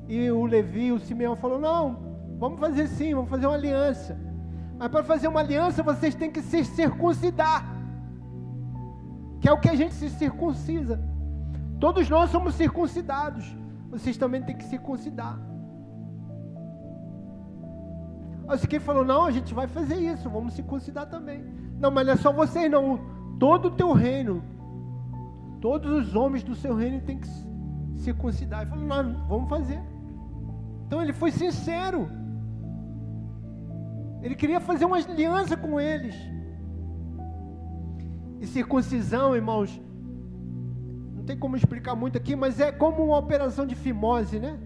E 0.08 0.28
o 0.28 0.44
Levi, 0.44 0.90
o 0.90 0.98
Simeão 0.98 1.36
falou: 1.36 1.60
Não, 1.60 2.04
Vamos 2.38 2.60
fazer 2.60 2.86
sim, 2.88 3.14
vamos 3.14 3.30
fazer 3.30 3.46
uma 3.46 3.54
aliança. 3.54 4.18
Mas 4.78 4.88
para 4.88 5.04
fazer 5.04 5.28
uma 5.28 5.40
aliança 5.40 5.82
vocês 5.82 6.16
têm 6.16 6.32
que 6.32 6.42
se 6.42 6.64
circuncidar. 6.64 7.64
Que 9.40 9.48
é 9.48 9.52
o 9.52 9.60
que 9.60 9.68
a 9.68 9.74
gente 9.74 9.94
se 9.94 10.10
circuncisa. 10.10 11.00
Todos 11.78 12.08
nós 12.08 12.30
somos 12.30 12.54
circuncidados. 12.54 13.44
Vocês 13.90 14.16
também 14.16 14.42
têm 14.42 14.56
que 14.56 14.64
circuncidar. 14.64 15.38
Aí 18.48 18.58
quem 18.66 18.78
falou: 18.78 19.04
Não, 19.04 19.24
a 19.24 19.30
gente 19.30 19.52
vai 19.52 19.66
fazer 19.66 19.96
isso, 19.96 20.30
vamos 20.30 20.54
circuncidar 20.54 21.08
também. 21.08 21.44
Não, 21.78 21.90
mas 21.90 22.06
não 22.06 22.12
é 22.14 22.16
só 22.16 22.32
vocês, 22.32 22.70
não. 22.70 23.00
Todo 23.38 23.68
o 23.68 23.70
teu 23.70 23.92
reino, 23.92 24.42
todos 25.60 25.90
os 25.90 26.14
homens 26.14 26.42
do 26.42 26.54
seu 26.54 26.74
reino 26.74 27.00
têm 27.02 27.18
que 27.18 27.28
circuncidar. 27.96 28.62
Ele 28.62 28.70
falou: 28.70 28.84
Não, 28.84 29.26
vamos 29.26 29.48
fazer. 29.48 29.80
Então 30.86 31.02
ele 31.02 31.12
foi 31.12 31.30
sincero. 31.30 32.08
Ele 34.22 34.34
queria 34.34 34.60
fazer 34.60 34.84
uma 34.84 34.96
aliança 34.96 35.56
com 35.56 35.80
eles. 35.80 36.14
E 38.40 38.46
circuncisão, 38.46 39.34
irmãos, 39.34 39.80
tem 41.26 41.36
como 41.36 41.56
explicar 41.56 41.94
muito 41.94 42.16
aqui, 42.16 42.36
mas 42.36 42.60
é 42.60 42.70
como 42.70 43.04
uma 43.04 43.18
operação 43.18 43.66
de 43.66 43.74
fimose, 43.74 44.38
né? 44.38 44.58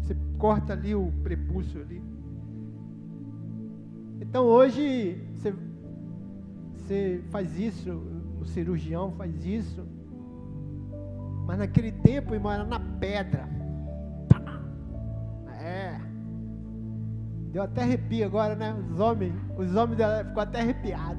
Você 0.00 0.16
corta 0.38 0.72
ali 0.72 0.94
o 0.94 1.12
prepúcio 1.22 1.80
ali. 1.82 2.02
Então 4.20 4.44
hoje 4.44 5.20
você, 5.34 5.54
você 6.74 7.24
faz 7.30 7.58
isso, 7.58 7.90
o 8.40 8.44
cirurgião 8.44 9.12
faz 9.12 9.44
isso. 9.44 9.86
Mas 11.46 11.58
naquele 11.58 11.92
tempo, 11.92 12.34
irmão, 12.34 12.52
era 12.52 12.64
na 12.64 12.78
pedra. 12.78 13.58
Deu 17.52 17.62
até 17.62 17.82
arrepio 17.82 18.26
agora, 18.26 18.54
né? 18.54 18.74
Os 18.90 19.00
homens, 19.00 19.34
os 19.56 19.74
homens 19.74 19.98
ficou 20.26 20.42
até 20.42 20.60
arrepiado. 20.60 21.18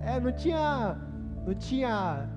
É, 0.00 0.20
não 0.20 0.32
tinha, 0.32 0.96
não 1.46 1.54
tinha 1.54 2.28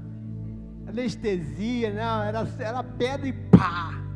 anestesia, 0.87 1.93
não, 1.93 2.23
era, 2.23 2.47
era 2.59 2.83
pedra 2.83 3.27
e 3.27 3.33
pá. 3.33 4.07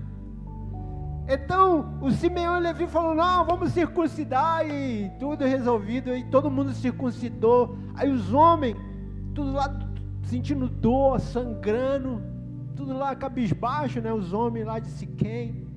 Então 1.27 1.97
o 2.01 2.12
Simeão 2.12 2.57
e 2.57 2.62
Levi 2.62 2.88
falou: 2.88 3.15
não, 3.15 3.45
vamos 3.45 3.71
circuncidar 3.71 4.67
e 4.67 5.10
tudo 5.19 5.45
resolvido. 5.45 6.15
E 6.15 6.23
todo 6.25 6.49
mundo 6.49 6.73
circuncidou. 6.73 7.77
Aí 7.95 8.10
os 8.10 8.34
homens, 8.34 8.75
tudo 9.34 9.53
lá 9.53 9.79
sentindo 10.23 10.67
dor, 10.67 11.19
sangrando, 11.19 12.21
tudo 12.75 12.93
lá 12.97 13.15
cabisbaixo, 13.15 14.01
né? 14.01 14.12
Os 14.13 14.34
homens 14.34 14.65
lá 14.65 14.79
de 14.79 14.89
Siquém. 14.89 15.67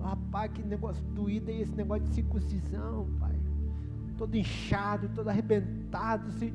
Rapaz, 0.00 0.52
que 0.52 0.62
negócio 0.62 1.02
doído 1.06 1.50
é 1.50 1.54
esse 1.54 1.74
negócio 1.74 2.04
de 2.04 2.14
circuncisão, 2.14 3.08
pai. 3.18 3.34
Todo 4.16 4.34
inchado, 4.36 5.10
todo 5.14 5.28
arrebentado. 5.28 6.30
Se... 6.32 6.52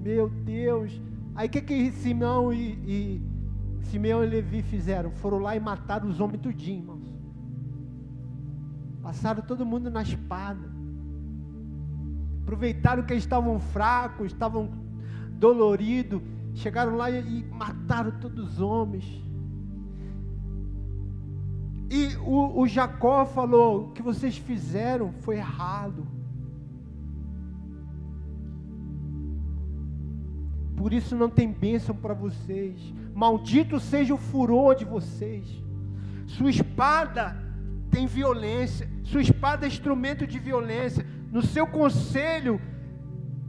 Meu 0.00 0.28
Deus. 0.28 1.00
Aí 1.34 1.48
o 1.48 1.50
que, 1.50 1.60
que 1.60 1.90
Simeão 1.92 2.52
e, 2.52 2.78
e 2.86 3.22
Simeão 3.84 4.22
e 4.22 4.26
Levi 4.26 4.62
fizeram? 4.62 5.10
Foram 5.10 5.38
lá 5.38 5.56
e 5.56 5.60
mataram 5.60 6.08
os 6.08 6.20
homens 6.20 6.40
tudinho, 6.40 6.80
irmãos. 6.80 7.12
Passaram 9.02 9.42
todo 9.42 9.66
mundo 9.66 9.90
na 9.90 10.02
espada. 10.02 10.72
Aproveitaram 12.42 13.02
que 13.02 13.12
eles 13.12 13.24
estavam 13.24 13.58
fracos, 13.58 14.26
estavam 14.26 14.70
doloridos. 15.32 16.22
Chegaram 16.54 16.96
lá 16.96 17.10
e, 17.10 17.20
e 17.20 17.44
mataram 17.44 18.12
todos 18.20 18.54
os 18.54 18.60
homens. 18.60 19.04
E 21.90 22.16
o, 22.24 22.60
o 22.60 22.66
Jacó 22.68 23.26
falou: 23.26 23.88
o 23.88 23.92
que 23.92 24.02
vocês 24.02 24.36
fizeram 24.36 25.12
foi 25.20 25.36
errado. 25.36 26.06
Por 30.84 30.92
isso 30.92 31.16
não 31.16 31.30
tem 31.30 31.50
bênção 31.50 31.96
para 31.96 32.12
vocês. 32.12 32.78
Maldito 33.14 33.80
seja 33.80 34.12
o 34.12 34.18
furor 34.18 34.74
de 34.74 34.84
vocês. 34.84 35.48
Sua 36.26 36.50
espada 36.50 37.34
tem 37.90 38.06
violência. 38.06 38.86
Sua 39.02 39.22
espada 39.22 39.64
é 39.64 39.68
instrumento 39.68 40.26
de 40.26 40.38
violência. 40.38 41.06
No 41.32 41.40
seu 41.40 41.66
conselho 41.66 42.60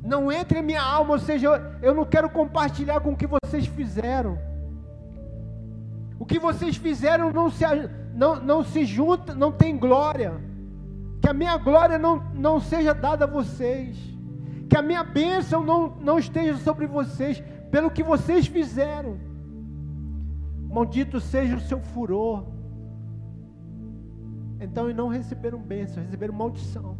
não 0.01 0.31
entre 0.31 0.61
minha 0.61 0.81
alma, 0.81 1.11
ou 1.11 1.19
seja, 1.19 1.77
eu 1.81 1.93
não 1.93 2.05
quero 2.05 2.29
compartilhar 2.29 3.01
com 3.01 3.11
o 3.11 3.17
que 3.17 3.27
vocês 3.27 3.67
fizeram. 3.67 4.39
O 6.17 6.25
que 6.25 6.39
vocês 6.39 6.77
fizeram 6.77 7.33
não 7.33 7.51
se, 7.51 7.65
não, 8.13 8.37
não 8.37 8.63
se 8.63 8.85
junta, 8.85 9.35
não 9.35 9.51
tem 9.51 9.77
glória. 9.77 10.39
Que 11.21 11.27
a 11.27 11.33
minha 11.33 11.57
glória 11.57 11.97
não, 11.97 12.15
não 12.33 12.61
seja 12.61 12.93
dada 12.93 13.25
a 13.25 13.27
vocês. 13.27 14.14
Que 14.69 14.77
a 14.77 14.81
minha 14.81 15.03
bênção 15.03 15.63
não, 15.63 15.95
não 15.97 16.17
esteja 16.17 16.57
sobre 16.57 16.87
vocês, 16.87 17.41
pelo 17.71 17.91
que 17.91 18.03
vocês 18.03 18.47
fizeram. 18.47 19.19
Maldito 20.69 21.19
seja 21.19 21.55
o 21.55 21.61
seu 21.61 21.79
furor. 21.79 22.45
Então, 24.59 24.89
e 24.89 24.93
não 24.93 25.07
receberam 25.07 25.59
bênção, 25.59 26.03
receberam 26.03 26.33
maldição. 26.33 26.97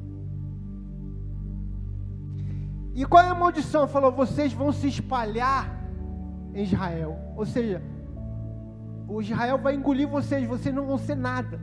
E 2.93 3.06
qual 3.06 3.23
é 3.23 3.28
a 3.28 3.36
maldição? 3.36 3.88
Falou: 3.88 4.12
vocês 4.12 4.54
vão 4.54 4.71
se 4.71 4.88
espalhar 4.88 5.86
em 6.54 6.63
Israel. 6.63 7.17
Ou 7.36 7.45
seja, 7.45 7.82
o 9.08 9.21
Israel 9.21 9.58
vai 9.58 9.75
engolir 9.75 10.08
vocês, 10.08 10.47
vocês 10.47 10.73
não 10.73 10.86
vão 10.86 10.97
ser 10.97 11.15
nada. 11.15 11.60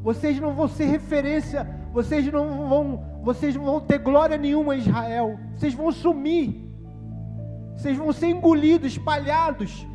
Vocês 0.00 0.38
não 0.40 0.54
vão 0.54 0.68
ser 0.68 0.86
referência, 0.86 1.68
vocês 1.92 2.30
não 2.32 2.68
vão 2.68 3.04
vocês 3.22 3.54
não 3.56 3.64
vão 3.64 3.80
ter 3.80 3.98
glória 3.98 4.36
nenhuma 4.36 4.74
em 4.74 4.78
Israel. 4.78 5.38
Vocês 5.54 5.74
vão 5.74 5.90
sumir. 5.92 6.64
Vocês 7.76 7.96
vão 7.96 8.12
ser 8.12 8.28
engolidos, 8.28 8.92
espalhados. 8.92 9.86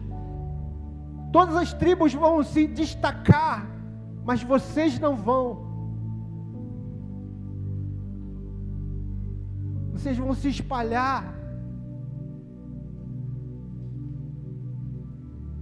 Todas 1.31 1.55
as 1.55 1.73
tribos 1.73 2.13
vão 2.13 2.43
se 2.43 2.67
destacar, 2.67 3.67
mas 4.23 4.43
vocês 4.43 4.99
não 4.99 5.15
vão. 5.15 5.63
Vocês 9.91 10.17
vão 10.17 10.33
se 10.33 10.49
espalhar 10.49 11.33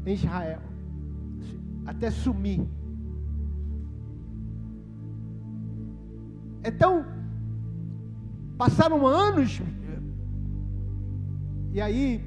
em 0.06 0.14
Israel, 0.14 0.62
até 1.86 2.10
sumir. 2.10 2.68
Então, 6.64 7.06
passaram 8.62 9.08
anos, 9.08 9.60
e 11.74 11.82
aí, 11.82 12.24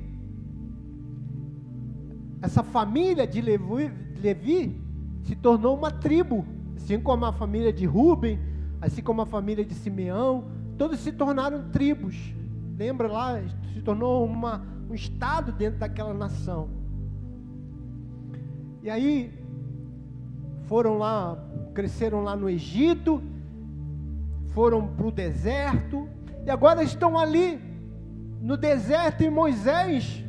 essa 2.42 2.64
família 2.64 3.24
de 3.24 3.40
Levi, 3.40 3.92
Levi 4.20 4.82
se 5.22 5.36
tornou 5.36 5.76
uma 5.76 5.92
tribo, 5.92 6.44
assim 6.74 6.98
como 6.98 7.24
a 7.24 7.32
família 7.32 7.72
de 7.72 7.86
Ruben, 7.86 8.40
assim 8.80 9.00
como 9.00 9.22
a 9.22 9.26
família 9.26 9.64
de 9.64 9.74
Simeão, 9.74 10.46
todos 10.76 10.98
se 10.98 11.12
tornaram 11.12 11.70
tribos. 11.70 12.16
Lembra 12.76 13.06
lá? 13.06 13.40
Se 13.72 13.80
tornou 13.80 14.26
uma, 14.26 14.60
um 14.90 14.94
estado 14.94 15.52
dentro 15.52 15.78
daquela 15.78 16.12
nação. 16.12 16.68
E 18.82 18.90
aí 18.90 19.32
foram 20.66 20.98
lá, 20.98 21.38
cresceram 21.72 22.24
lá 22.24 22.34
no 22.34 22.50
Egito, 22.50 23.22
foram 24.48 24.88
para 24.88 25.06
o 25.06 25.12
deserto, 25.12 26.08
e 26.46 26.50
agora 26.50 26.82
estão 26.82 27.18
ali 27.18 27.60
no 28.40 28.56
deserto 28.56 29.22
e 29.22 29.30
Moisés 29.30 30.22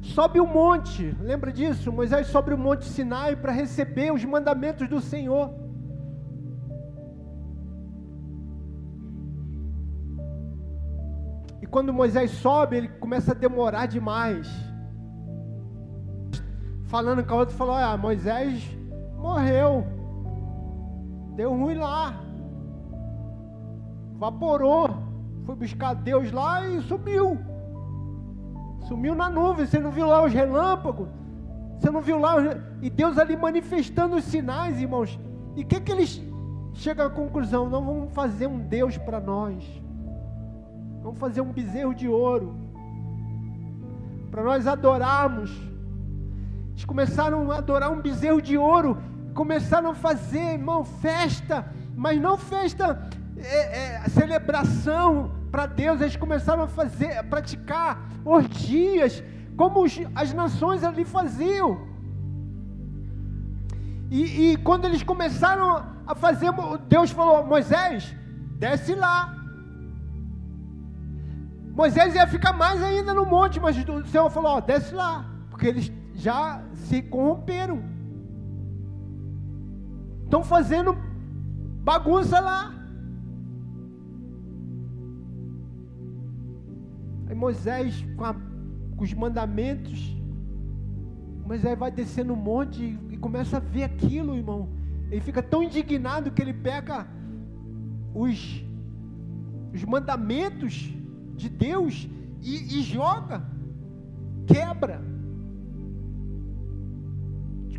sobe 0.00 0.38
o 0.38 0.46
monte, 0.46 1.16
lembra 1.20 1.52
disso? 1.52 1.90
Moisés 1.90 2.26
sobe 2.28 2.54
o 2.54 2.58
monte 2.58 2.84
Sinai 2.84 3.34
para 3.34 3.52
receber 3.52 4.12
os 4.12 4.24
mandamentos 4.24 4.88
do 4.88 5.00
Senhor. 5.00 5.50
E 11.60 11.66
quando 11.66 11.92
Moisés 11.92 12.30
sobe, 12.30 12.76
ele 12.76 12.88
começa 12.88 13.32
a 13.32 13.34
demorar 13.34 13.86
demais. 13.86 14.48
Falando 16.84 17.24
com 17.24 17.34
a 17.34 17.38
outra, 17.38 17.56
falou: 17.56 17.74
Ah, 17.74 17.96
Moisés 17.96 18.62
morreu. 19.16 19.84
Deu 21.34 21.50
ruim 21.50 21.74
lá. 21.74 22.25
Vaporou. 24.18 24.90
Foi 25.44 25.54
buscar 25.54 25.94
Deus 25.94 26.32
lá 26.32 26.66
e 26.66 26.80
sumiu. 26.82 27.38
Sumiu 28.88 29.14
na 29.14 29.28
nuvem. 29.28 29.66
Você 29.66 29.78
não 29.78 29.90
viu 29.90 30.06
lá 30.06 30.24
os 30.24 30.32
relâmpagos? 30.32 31.08
Você 31.78 31.90
não 31.90 32.00
viu 32.00 32.18
lá? 32.18 32.36
Os... 32.36 32.44
E 32.82 32.90
Deus 32.90 33.18
ali 33.18 33.36
manifestando 33.36 34.16
os 34.16 34.24
sinais, 34.24 34.80
irmãos. 34.80 35.18
E 35.54 35.62
o 35.62 35.66
que, 35.66 35.80
que 35.80 35.92
eles 35.92 36.22
chegam 36.74 37.06
à 37.06 37.10
conclusão? 37.10 37.68
Não 37.68 37.84
vamos 37.84 38.12
fazer 38.12 38.46
um 38.46 38.58
Deus 38.58 38.96
para 38.98 39.20
nós. 39.20 39.64
Vamos 41.02 41.18
fazer 41.18 41.40
um 41.40 41.52
bezerro 41.52 41.94
de 41.94 42.08
ouro. 42.08 42.54
Para 44.30 44.42
nós 44.42 44.66
adorarmos. 44.66 45.50
Eles 46.70 46.84
começaram 46.84 47.50
a 47.50 47.58
adorar 47.58 47.90
um 47.92 48.00
bezerro 48.00 48.42
de 48.42 48.58
ouro. 48.58 48.98
Começaram 49.32 49.90
a 49.90 49.94
fazer, 49.94 50.54
irmão, 50.54 50.84
festa. 50.84 51.66
Mas 51.94 52.20
não 52.20 52.36
festa, 52.36 53.08
é, 53.46 54.00
é, 54.04 54.08
celebração 54.08 55.32
para 55.50 55.66
Deus. 55.66 56.00
Eles 56.00 56.16
começaram 56.16 56.64
a 56.64 56.68
fazer, 56.68 57.16
a 57.16 57.24
praticar 57.24 58.02
orgias. 58.24 59.22
Como 59.56 59.82
os, 59.82 59.98
as 60.14 60.32
nações 60.32 60.84
ali 60.84 61.04
faziam. 61.04 61.86
E, 64.10 64.52
e 64.52 64.56
quando 64.58 64.84
eles 64.84 65.02
começaram 65.02 65.84
a 66.06 66.14
fazer, 66.14 66.50
Deus 66.88 67.10
falou: 67.10 67.44
Moisés, 67.44 68.14
desce 68.58 68.94
lá 68.94 69.36
Moisés 71.76 72.14
ia 72.14 72.26
ficar 72.26 72.54
mais 72.54 72.82
ainda 72.82 73.12
no 73.12 73.26
monte, 73.26 73.60
mas 73.60 73.76
o 73.76 74.06
Senhor 74.06 74.30
falou: 74.30 74.62
desce 74.62 74.94
lá, 74.94 75.26
porque 75.50 75.66
eles 75.66 75.92
já 76.14 76.62
se 76.72 77.02
corromperam. 77.02 77.84
Estão 80.24 80.42
fazendo 80.42 80.96
bagunça 81.84 82.40
lá. 82.40 82.72
Moisés, 87.36 88.04
com, 88.16 88.24
a, 88.24 88.34
com 88.34 89.04
os 89.04 89.12
mandamentos, 89.12 90.16
Moisés 91.44 91.78
vai 91.78 91.90
descer 91.90 92.24
no 92.24 92.34
monte 92.34 92.82
e, 92.82 93.14
e 93.14 93.16
começa 93.16 93.58
a 93.58 93.60
ver 93.60 93.84
aquilo, 93.84 94.36
irmão. 94.36 94.68
Ele 95.10 95.20
fica 95.20 95.42
tão 95.42 95.62
indignado 95.62 96.32
que 96.32 96.42
ele 96.42 96.52
pega 96.52 97.06
os, 98.12 98.64
os 99.72 99.84
mandamentos 99.84 100.92
de 101.36 101.48
Deus 101.48 102.08
e, 102.42 102.78
e 102.78 102.82
joga, 102.82 103.44
quebra, 104.46 105.00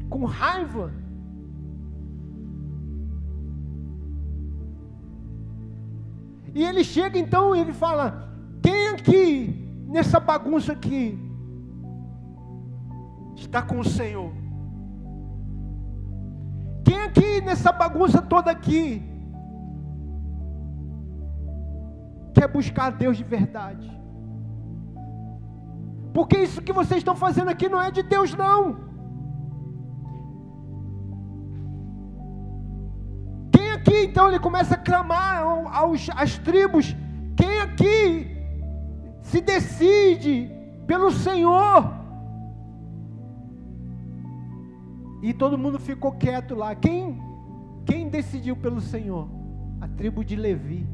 com 0.09 0.23
raiva. 0.23 0.93
E 6.55 6.63
ele 6.63 6.83
chega 6.83 7.19
então 7.19 7.55
e 7.55 7.59
ele 7.59 7.73
fala: 7.73 8.26
quem 8.61 8.89
aqui, 8.89 9.85
nessa 9.87 10.19
bagunça 10.19 10.73
aqui, 10.73 11.17
está 13.35 13.61
com 13.61 13.79
o 13.79 13.85
Senhor? 13.85 14.31
Quem 16.83 17.01
aqui 17.01 17.41
nessa 17.41 17.71
bagunça 17.71 18.21
toda 18.21 18.51
aqui 18.51 19.03
quer 22.33 22.47
buscar 22.47 22.91
Deus 22.91 23.17
de 23.17 23.23
verdade. 23.23 23.89
Porque 26.13 26.37
isso 26.37 26.61
que 26.61 26.73
vocês 26.73 26.99
estão 26.99 27.15
fazendo 27.15 27.49
aqui 27.49 27.67
não 27.67 27.81
é 27.81 27.89
de 27.91 28.03
Deus, 28.03 28.33
não. 28.33 28.77
Quem 33.51 33.71
aqui, 33.71 34.03
então, 34.05 34.27
ele 34.27 34.39
começa 34.39 34.75
a 34.75 34.77
clamar 34.77 35.43
aos, 35.73 36.09
às 36.15 36.37
tribos: 36.37 36.95
quem 37.35 37.59
aqui 37.61 38.37
se 39.31 39.41
decide 39.41 40.49
pelo 40.85 41.11
Senhor? 41.11 41.93
E 45.21 45.33
todo 45.33 45.57
mundo 45.57 45.79
ficou 45.79 46.11
quieto 46.13 46.55
lá. 46.55 46.75
Quem, 46.75 47.21
quem 47.85 48.09
decidiu 48.09 48.55
pelo 48.55 48.79
Senhor? 48.79 49.27
A 49.81 49.87
tribo 49.87 50.23
de 50.23 50.35
Levi. 50.35 50.87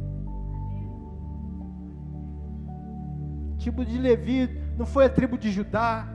tribo 3.64 3.86
de 3.86 3.98
Levi, 3.98 4.50
não 4.78 4.86
foi 4.86 5.06
a 5.06 5.10
tribo 5.10 5.38
de 5.38 5.50
Judá, 5.50 6.06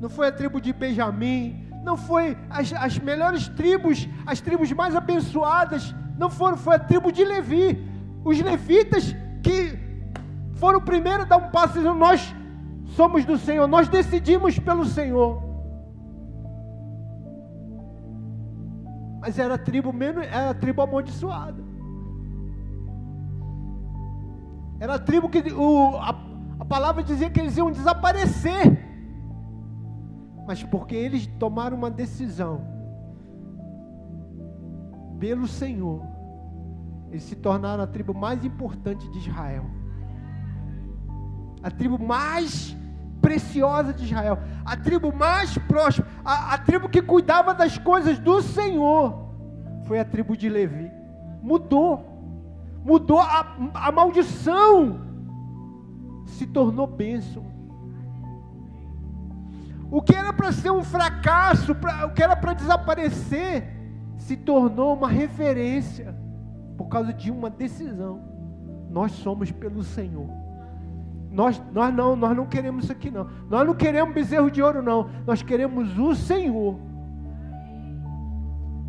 não 0.00 0.08
foi 0.08 0.28
a 0.28 0.32
tribo 0.32 0.58
de 0.58 0.72
Benjamim, 0.72 1.68
não 1.82 1.98
foi 1.98 2.34
as, 2.48 2.72
as 2.72 2.98
melhores 2.98 3.46
tribos, 3.46 4.08
as 4.24 4.40
tribos 4.40 4.72
mais 4.72 4.96
abençoadas, 4.96 5.94
não 6.16 6.30
foram, 6.30 6.56
foi 6.56 6.76
a 6.76 6.78
tribo 6.78 7.12
de 7.12 7.22
Levi. 7.22 7.86
Os 8.24 8.40
levitas 8.40 9.14
foram 10.64 10.78
o 10.78 10.82
primeiro 10.82 11.24
a 11.24 11.26
dar 11.26 11.36
um 11.36 11.50
passo 11.50 11.78
nós 11.92 12.34
somos 12.96 13.22
do 13.26 13.36
Senhor, 13.36 13.66
nós 13.66 13.86
decidimos 13.86 14.58
pelo 14.58 14.86
Senhor. 14.86 15.42
Mas 19.20 19.38
era 19.38 19.56
a 19.56 19.58
tribo 19.58 19.92
menos, 19.92 20.24
era 20.24 20.48
a 20.48 20.54
tribo 20.54 20.80
amaldiçoada. 20.80 21.62
Era 24.80 24.94
a 24.94 24.98
tribo 24.98 25.28
que 25.28 25.52
o, 25.52 25.96
a, 25.98 26.18
a 26.60 26.64
palavra 26.64 27.02
dizia 27.02 27.28
que 27.28 27.40
eles 27.40 27.58
iam 27.58 27.70
desaparecer. 27.70 28.82
Mas 30.46 30.62
porque 30.62 30.94
eles 30.94 31.26
tomaram 31.38 31.76
uma 31.76 31.90
decisão 31.90 32.62
pelo 35.18 35.46
Senhor, 35.46 36.02
eles 37.10 37.24
se 37.24 37.36
tornaram 37.36 37.84
a 37.84 37.86
tribo 37.86 38.14
mais 38.14 38.42
importante 38.46 39.06
de 39.10 39.18
Israel. 39.18 39.83
A 41.64 41.70
tribo 41.70 41.98
mais 41.98 42.76
preciosa 43.20 43.92
de 43.92 44.04
Israel, 44.04 44.38
a 44.64 44.76
tribo 44.76 45.10
mais 45.10 45.56
próxima, 45.56 46.06
a, 46.22 46.54
a 46.54 46.58
tribo 46.58 46.90
que 46.90 47.00
cuidava 47.00 47.54
das 47.54 47.78
coisas 47.78 48.18
do 48.18 48.42
Senhor, 48.42 49.30
foi 49.86 49.98
a 49.98 50.04
tribo 50.04 50.36
de 50.36 50.48
Levi. 50.48 50.90
Mudou, 51.42 52.04
mudou 52.84 53.18
a, 53.18 53.56
a 53.74 53.90
maldição 53.90 55.04
se 56.26 56.46
tornou 56.46 56.86
bênção. 56.86 57.44
O 59.90 60.02
que 60.02 60.14
era 60.14 60.32
para 60.32 60.50
ser 60.52 60.70
um 60.70 60.82
fracasso, 60.82 61.74
pra, 61.74 62.06
o 62.06 62.12
que 62.12 62.22
era 62.22 62.34
para 62.34 62.54
desaparecer, 62.54 63.64
se 64.18 64.36
tornou 64.36 64.94
uma 64.94 65.08
referência. 65.08 66.14
por 66.76 66.88
causa 66.88 67.12
de 67.12 67.30
uma 67.30 67.48
decisão. 67.48 68.20
Nós 68.90 69.12
somos 69.12 69.50
pelo 69.52 69.82
Senhor. 69.82 70.43
Nós, 71.34 71.60
nós 71.72 71.92
não, 71.92 72.14
nós 72.14 72.36
não 72.36 72.46
queremos 72.46 72.84
isso 72.84 72.92
aqui 72.92 73.10
não. 73.10 73.28
Nós 73.50 73.66
não 73.66 73.74
queremos 73.74 74.14
bezerro 74.14 74.48
de 74.48 74.62
ouro 74.62 74.80
não. 74.80 75.10
Nós 75.26 75.42
queremos 75.42 75.98
o 75.98 76.14
Senhor. 76.14 76.78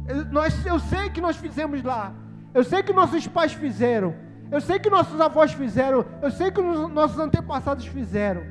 Eu, 0.07 0.25
nós, 0.25 0.63
eu 0.63 0.77
sei 0.77 1.09
que 1.09 1.19
nós 1.19 1.35
fizemos 1.37 1.81
lá. 1.81 2.13
Eu 2.53 2.63
sei 2.63 2.83
que 2.83 2.93
nossos 2.93 3.27
pais 3.27 3.51
fizeram. 3.51 4.13
Eu 4.51 4.61
sei 4.61 4.77
que 4.77 4.91
nossos 4.91 5.19
avós 5.19 5.53
fizeram. 5.53 6.05
Eu 6.21 6.29
sei 6.29 6.51
que 6.51 6.61
os 6.61 6.87
nossos 6.91 7.19
antepassados 7.19 7.87
fizeram. 7.87 8.43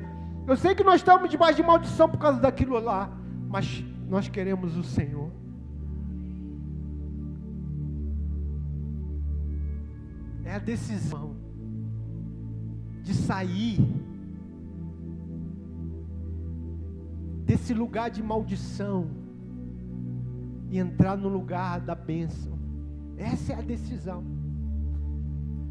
Eu 0.45 0.57
sei 0.57 0.75
que 0.75 0.83
nós 0.83 0.95
estamos 0.95 1.29
debaixo 1.29 1.55
de 1.55 1.63
maldição 1.63 2.09
por 2.09 2.17
causa 2.17 2.41
daquilo 2.41 2.77
lá. 2.77 3.09
Mas 3.47 3.81
nós 4.09 4.27
queremos 4.27 4.75
o 4.75 4.83
Senhor. 4.83 5.31
É 10.43 10.55
a 10.55 10.59
decisão 10.59 11.44
de 13.05 13.13
sair 13.13 13.77
desse 17.45 17.71
lugar 17.71 18.09
de 18.09 18.23
maldição 18.23 19.07
e 20.71 20.79
entrar 20.79 21.15
no 21.15 21.29
lugar 21.29 21.79
da 21.79 21.93
bênção. 21.93 22.57
Essa 23.15 23.53
é 23.53 23.59
a 23.59 23.61
decisão. 23.61 24.23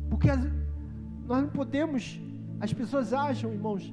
Porque 0.08 0.30
as, 0.30 0.40
nós 1.26 1.42
não 1.42 1.48
podemos, 1.48 2.20
as 2.60 2.72
pessoas 2.72 3.12
acham, 3.12 3.52
irmãos, 3.52 3.92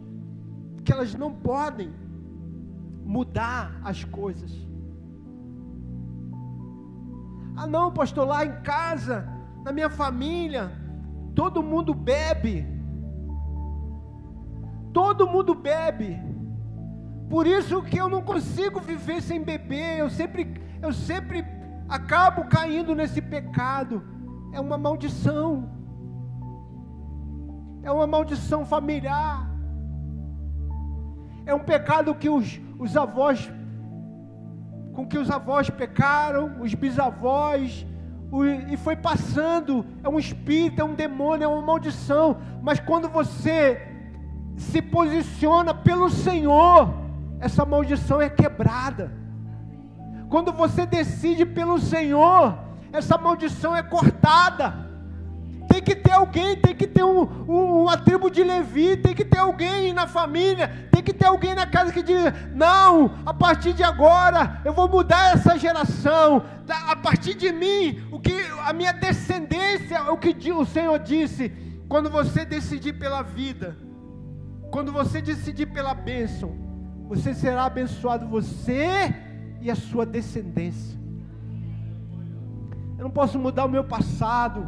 que 0.85 0.93
elas 0.93 1.15
não 1.15 1.33
podem 1.33 1.91
mudar 3.03 3.81
as 3.83 4.03
coisas. 4.03 4.51
Ah, 7.55 7.65
não, 7.65 7.91
pastor, 7.91 8.27
lá 8.27 8.45
em 8.45 8.61
casa, 8.61 9.27
na 9.65 9.71
minha 9.71 9.89
família, 9.89 10.71
todo 11.33 11.63
mundo 11.63 11.91
bebe. 11.95 12.70
Todo 14.93 15.27
mundo 15.27 15.53
bebe. 15.53 16.19
Por 17.29 17.47
isso 17.47 17.81
que 17.81 17.97
eu 17.97 18.09
não 18.09 18.21
consigo 18.21 18.79
viver 18.79 19.21
sem 19.21 19.41
beber. 19.41 19.99
Eu 19.99 20.09
sempre, 20.09 20.61
eu 20.81 20.91
sempre 20.91 21.45
acabo 21.87 22.45
caindo 22.45 22.93
nesse 22.93 23.21
pecado. 23.21 24.03
É 24.51 24.59
uma 24.59 24.77
maldição. 24.77 25.69
É 27.83 27.91
uma 27.91 28.05
maldição 28.05 28.65
familiar. 28.65 29.49
É 31.45 31.55
um 31.55 31.59
pecado 31.59 32.13
que 32.13 32.29
os, 32.29 32.59
os 32.77 32.95
avós, 32.95 33.51
com 34.93 35.07
que 35.07 35.17
os 35.17 35.31
avós 35.31 35.69
pecaram, 35.69 36.61
os 36.61 36.73
bisavós, 36.73 37.85
e 38.69 38.77
foi 38.77 38.95
passando. 38.95 39.85
É 40.03 40.09
um 40.09 40.19
espírito, 40.19 40.81
é 40.81 40.83
um 40.83 40.95
demônio, 40.95 41.45
é 41.45 41.47
uma 41.47 41.61
maldição. 41.61 42.37
Mas 42.61 42.79
quando 42.79 43.09
você 43.09 43.90
se 44.57 44.81
posiciona 44.81 45.73
pelo 45.73 46.09
Senhor, 46.09 46.93
essa 47.39 47.65
maldição 47.65 48.21
é 48.21 48.29
quebrada. 48.29 49.11
Quando 50.29 50.53
você 50.53 50.85
decide 50.85 51.45
pelo 51.45 51.79
Senhor, 51.79 52.57
essa 52.93 53.17
maldição 53.17 53.75
é 53.75 53.83
cortada. 53.83 54.89
Tem 55.67 55.81
que 55.81 55.95
ter 55.95 56.11
alguém, 56.11 56.55
tem 56.55 56.75
que 56.75 56.85
ter 56.87 57.03
um, 57.03 57.21
um, 57.47 57.81
uma 57.83 57.97
tribo 57.97 58.29
de 58.29 58.43
Levi, 58.43 58.97
tem 58.97 59.13
que 59.13 59.25
ter 59.25 59.39
alguém 59.39 59.93
na 59.93 60.05
família, 60.05 60.89
tem 60.91 61.01
que 61.01 61.13
ter 61.13 61.25
alguém 61.25 61.55
na 61.55 61.65
casa 61.65 61.91
que 61.91 62.03
diga: 62.03 62.33
não, 62.53 63.11
a 63.25 63.33
partir 63.33 63.73
de 63.73 63.83
agora 63.83 64.61
eu 64.63 64.73
vou 64.73 64.87
mudar 64.87 65.33
essa 65.33 65.57
geração. 65.57 66.43
A 66.87 66.95
partir 66.95 67.33
de 67.33 67.51
mim, 67.51 68.01
o 68.11 68.19
que 68.19 68.33
a 68.65 68.71
minha 68.71 68.93
descendência, 68.93 70.11
o 70.11 70.17
que 70.17 70.51
o 70.51 70.65
Senhor 70.65 70.99
disse, 70.99 71.49
quando 71.89 72.09
você 72.09 72.45
decidir 72.45 72.93
pela 72.93 73.21
vida, 73.21 73.75
quando 74.71 74.91
você 74.91 75.21
decidir 75.21 75.67
pela 75.67 75.93
bênção, 75.93 76.55
você 77.07 77.33
será 77.33 77.65
abençoado, 77.65 78.25
você 78.25 79.13
e 79.59 79.69
a 79.69 79.75
sua 79.75 80.05
descendência. 80.05 80.97
Eu 82.97 83.03
não 83.03 83.11
posso 83.11 83.37
mudar 83.37 83.65
o 83.65 83.69
meu 83.69 83.83
passado. 83.83 84.65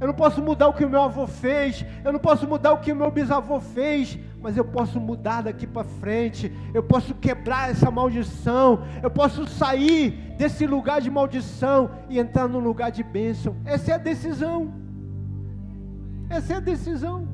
Eu 0.00 0.08
não 0.08 0.14
posso 0.14 0.42
mudar 0.42 0.66
o 0.66 0.72
que 0.72 0.84
o 0.84 0.90
meu 0.90 1.00
avô 1.00 1.28
fez, 1.28 1.86
eu 2.04 2.12
não 2.12 2.18
posso 2.18 2.44
mudar 2.48 2.72
o 2.72 2.80
que 2.80 2.90
o 2.90 2.96
meu 2.96 3.08
bisavô 3.08 3.60
fez, 3.60 4.18
mas 4.40 4.56
eu 4.56 4.64
posso 4.64 4.98
mudar 4.98 5.42
daqui 5.42 5.64
para 5.64 5.84
frente, 5.84 6.52
eu 6.74 6.82
posso 6.82 7.14
quebrar 7.14 7.70
essa 7.70 7.88
maldição, 7.88 8.82
eu 9.00 9.08
posso 9.08 9.46
sair 9.46 10.34
desse 10.36 10.66
lugar 10.66 11.00
de 11.00 11.08
maldição 11.08 11.88
e 12.10 12.18
entrar 12.18 12.48
no 12.48 12.58
lugar 12.58 12.90
de 12.90 13.04
bênção. 13.04 13.54
Essa 13.64 13.92
é 13.92 13.94
a 13.94 13.98
decisão. 13.98 14.74
Essa 16.28 16.54
é 16.54 16.56
a 16.56 16.60
decisão. 16.60 17.31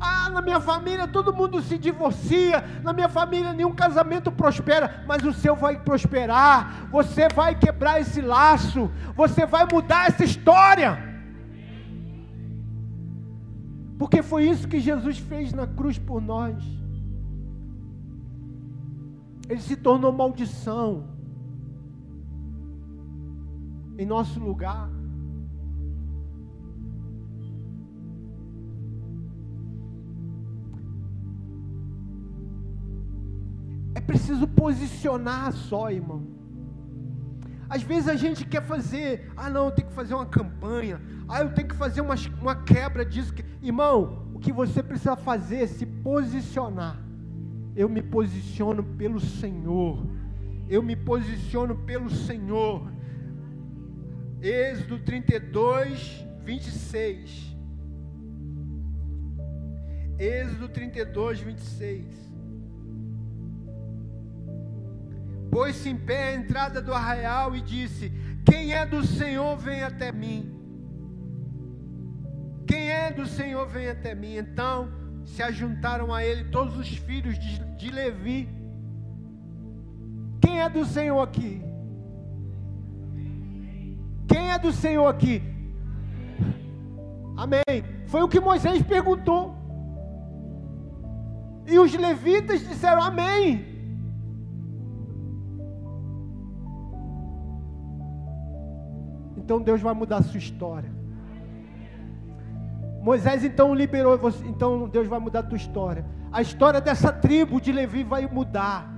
Ah, 0.00 0.28
na 0.30 0.42
minha 0.42 0.60
família 0.60 1.06
todo 1.06 1.32
mundo 1.32 1.62
se 1.62 1.78
divorcia, 1.78 2.62
na 2.82 2.92
minha 2.92 3.08
família 3.08 3.52
nenhum 3.52 3.74
casamento 3.74 4.30
prospera, 4.30 5.04
mas 5.06 5.24
o 5.24 5.32
seu 5.32 5.54
vai 5.56 5.78
prosperar. 5.78 6.88
Você 6.90 7.28
vai 7.28 7.54
quebrar 7.54 8.00
esse 8.00 8.20
laço, 8.20 8.90
você 9.16 9.46
vai 9.46 9.66
mudar 9.70 10.08
essa 10.08 10.24
história. 10.24 10.98
Porque 13.98 14.22
foi 14.22 14.48
isso 14.48 14.68
que 14.68 14.80
Jesus 14.80 15.18
fez 15.18 15.52
na 15.52 15.66
cruz 15.66 15.98
por 15.98 16.20
nós. 16.20 16.62
Ele 19.48 19.60
se 19.60 19.76
tornou 19.76 20.12
maldição 20.12 21.04
em 23.98 24.06
nosso 24.06 24.40
lugar. 24.40 24.88
É 33.94 34.00
preciso 34.00 34.46
posicionar 34.46 35.52
só, 35.52 35.90
irmão. 35.90 36.26
Às 37.68 37.82
vezes 37.82 38.08
a 38.08 38.14
gente 38.14 38.44
quer 38.44 38.62
fazer, 38.62 39.30
ah 39.36 39.48
não, 39.48 39.66
eu 39.66 39.72
tenho 39.72 39.88
que 39.88 39.94
fazer 39.94 40.14
uma 40.14 40.26
campanha, 40.26 41.00
ah 41.28 41.40
eu 41.40 41.52
tenho 41.54 41.68
que 41.68 41.74
fazer 41.74 42.00
uma, 42.00 42.14
uma 42.40 42.56
quebra 42.56 43.04
disso. 43.04 43.32
Irmão, 43.62 44.28
o 44.34 44.38
que 44.38 44.52
você 44.52 44.82
precisa 44.82 45.16
fazer 45.16 45.62
é 45.62 45.66
se 45.66 45.86
posicionar. 45.86 47.02
Eu 47.74 47.88
me 47.88 48.02
posiciono 48.02 48.84
pelo 48.84 49.18
Senhor. 49.18 50.06
Eu 50.68 50.82
me 50.82 50.94
posiciono 50.94 51.74
pelo 51.76 52.10
Senhor. 52.10 52.92
Êxodo 54.40 54.98
32, 54.98 56.24
26. 56.44 57.56
Êxodo 60.18 60.68
32, 60.68 61.40
26. 61.40 62.33
Pôs-se 65.54 65.88
em 65.88 65.96
pé 65.96 66.30
à 66.30 66.34
entrada 66.34 66.82
do 66.82 66.92
arraial 66.92 67.54
e 67.54 67.60
disse: 67.60 68.12
Quem 68.44 68.74
é 68.74 68.84
do 68.84 69.06
Senhor, 69.06 69.56
vem 69.56 69.84
até 69.84 70.10
mim. 70.10 70.52
Quem 72.66 72.90
é 72.90 73.12
do 73.12 73.24
Senhor, 73.24 73.64
vem 73.68 73.88
até 73.88 74.16
mim. 74.16 74.34
Então 74.34 74.88
se 75.24 75.40
ajuntaram 75.44 76.12
a 76.12 76.24
ele 76.24 76.50
todos 76.50 76.76
os 76.76 76.88
filhos 76.88 77.38
de, 77.38 77.60
de 77.76 77.88
Levi. 77.88 78.48
Quem 80.40 80.60
é 80.60 80.68
do 80.68 80.84
Senhor 80.84 81.20
aqui? 81.20 81.62
Quem 84.26 84.50
é 84.50 84.58
do 84.58 84.72
Senhor 84.72 85.06
aqui? 85.06 85.40
Amém. 87.36 87.84
Foi 88.08 88.22
o 88.22 88.28
que 88.28 88.40
Moisés 88.40 88.82
perguntou. 88.82 89.54
E 91.64 91.78
os 91.78 91.94
levitas 91.94 92.66
disseram 92.66 93.04
amém. 93.04 93.73
Então 99.44 99.60
Deus 99.60 99.82
vai 99.82 99.92
mudar 99.92 100.16
a 100.16 100.22
sua 100.22 100.38
história. 100.38 100.90
Moisés 103.02 103.44
então 103.44 103.74
liberou 103.74 104.16
você, 104.16 104.42
então 104.46 104.88
Deus 104.88 105.06
vai 105.06 105.18
mudar 105.18 105.40
a 105.40 105.42
tua 105.42 105.58
história. 105.58 106.06
A 106.32 106.40
história 106.40 106.80
dessa 106.80 107.12
tribo 107.12 107.60
de 107.60 107.70
Levi 107.70 108.02
vai 108.02 108.26
mudar. 108.26 108.90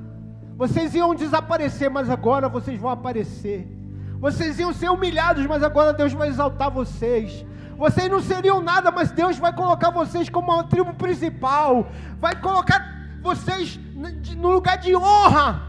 Vocês 0.56 0.94
iam 0.94 1.16
desaparecer, 1.16 1.90
mas 1.90 2.08
agora 2.08 2.48
vocês 2.48 2.78
vão 2.78 2.90
aparecer. 2.90 3.66
Vocês 4.20 4.60
iam 4.60 4.72
ser 4.72 4.88
humilhados, 4.88 5.44
mas 5.46 5.64
agora 5.64 5.92
Deus 5.92 6.12
vai 6.12 6.28
exaltar 6.28 6.70
vocês. 6.70 7.44
Vocês 7.76 8.08
não 8.08 8.22
seriam 8.22 8.60
nada, 8.60 8.92
mas 8.92 9.10
Deus 9.10 9.36
vai 9.38 9.52
colocar 9.52 9.90
vocês 9.90 10.28
como 10.28 10.52
uma 10.52 10.62
tribo 10.62 10.94
principal. 10.94 11.88
Vai 12.20 12.40
colocar 12.40 12.80
vocês 13.20 13.80
no 14.36 14.50
lugar 14.52 14.78
de 14.78 14.94
honra. 14.94 15.60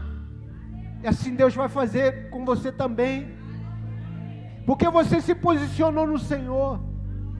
E 1.02 1.08
assim 1.08 1.34
Deus 1.34 1.52
vai 1.52 1.68
fazer 1.68 2.30
com 2.30 2.44
você 2.44 2.70
também 2.70 3.37
porque 4.68 4.86
você 4.90 5.18
se 5.22 5.34
posicionou 5.34 6.06
no 6.06 6.18
Senhor. 6.18 6.78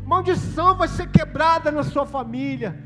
Maldição 0.07 0.75
vai 0.75 0.89
ser 0.89 1.11
quebrada 1.11 1.71
na 1.71 1.83
sua 1.83 2.07
família. 2.07 2.83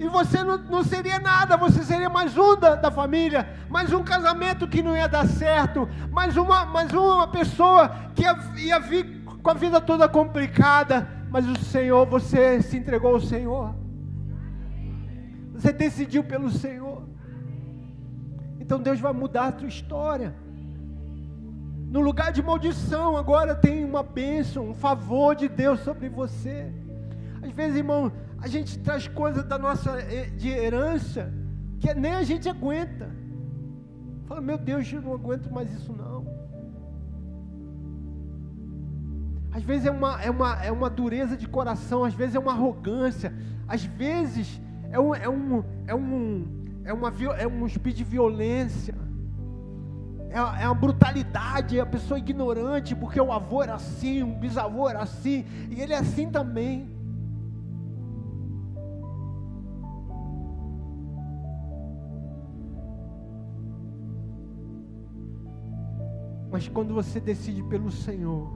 E 0.00 0.08
você 0.08 0.42
não, 0.42 0.58
não 0.58 0.82
seria 0.82 1.20
nada, 1.20 1.56
você 1.56 1.84
seria 1.84 2.10
mais 2.10 2.36
um 2.36 2.56
da, 2.58 2.74
da, 2.74 2.90
família, 2.90 3.48
mais 3.70 3.92
um 3.92 4.02
casamento 4.02 4.66
que 4.66 4.82
não 4.82 4.96
ia 4.96 5.06
dar 5.06 5.28
certo, 5.28 5.88
mais 6.10 6.36
uma, 6.36 6.64
mais 6.64 6.92
uma 6.92 7.28
pessoa 7.28 7.88
que 8.16 8.22
ia, 8.22 8.36
ia 8.56 8.80
vir 8.80 9.22
com 9.40 9.50
a 9.50 9.54
vida 9.54 9.80
toda 9.80 10.08
complicada, 10.08 11.08
mas 11.30 11.46
o 11.48 11.56
Senhor, 11.56 12.04
você 12.04 12.60
se 12.62 12.76
entregou 12.76 13.14
ao 13.14 13.20
Senhor. 13.20 13.76
Você 15.52 15.72
decidiu 15.72 16.24
pelo 16.24 16.50
Senhor. 16.50 17.08
Então 18.58 18.80
Deus 18.80 18.98
vai 18.98 19.12
mudar 19.12 19.46
a 19.46 19.52
tua 19.52 19.68
história. 19.68 20.34
No 21.94 22.00
lugar 22.00 22.32
de 22.32 22.42
maldição, 22.42 23.16
agora 23.16 23.54
tem 23.54 23.84
uma 23.84 24.02
bênção, 24.02 24.70
um 24.70 24.74
favor 24.74 25.36
de 25.36 25.48
Deus 25.48 25.78
sobre 25.78 26.08
você. 26.08 26.72
Às 27.40 27.52
vezes, 27.52 27.76
irmão, 27.76 28.10
a 28.40 28.48
gente 28.48 28.80
traz 28.80 29.06
coisas 29.06 29.44
da 29.44 29.56
nossa 29.56 29.92
eh, 30.00 30.28
de 30.30 30.48
herança 30.48 31.32
que 31.78 31.94
nem 31.94 32.12
a 32.12 32.24
gente 32.24 32.48
aguenta. 32.48 33.08
Fala, 34.26 34.40
meu 34.40 34.58
Deus, 34.58 34.92
eu 34.92 35.02
não 35.02 35.14
aguento 35.14 35.48
mais 35.52 35.72
isso 35.72 35.92
não. 35.92 36.26
Às 39.52 39.62
vezes 39.62 39.86
é 39.86 39.92
uma, 39.92 40.20
é 40.20 40.30
uma, 40.30 40.64
é 40.64 40.72
uma 40.72 40.90
dureza 40.90 41.36
de 41.36 41.46
coração, 41.46 42.02
às 42.02 42.12
vezes 42.12 42.34
é 42.34 42.40
uma 42.40 42.54
arrogância, 42.54 43.32
às 43.68 43.84
vezes 43.84 44.60
é 44.90 44.98
um, 44.98 45.14
é 45.14 45.28
um, 45.28 45.64
é 45.86 45.94
um, 45.94 46.48
é 46.86 46.92
uma, 46.92 47.12
é 47.38 47.46
um 47.46 47.64
espírito 47.64 47.98
de 47.98 48.04
violência, 48.04 48.96
é, 50.34 50.64
é 50.64 50.66
uma 50.66 50.74
brutalidade, 50.74 51.78
é 51.78 51.80
a 51.80 51.86
pessoa 51.86 52.18
ignorante, 52.18 52.92
porque 52.96 53.20
o 53.20 53.30
avô 53.30 53.62
era 53.62 53.74
assim, 53.74 54.24
o 54.24 54.34
bisavô 54.34 54.88
era 54.88 55.00
assim, 55.00 55.44
e 55.70 55.80
ele 55.80 55.92
é 55.92 55.98
assim 55.98 56.28
também. 56.28 56.92
Mas 66.50 66.66
quando 66.68 66.92
você 66.92 67.20
decide 67.20 67.62
pelo 67.62 67.92
Senhor, 67.92 68.50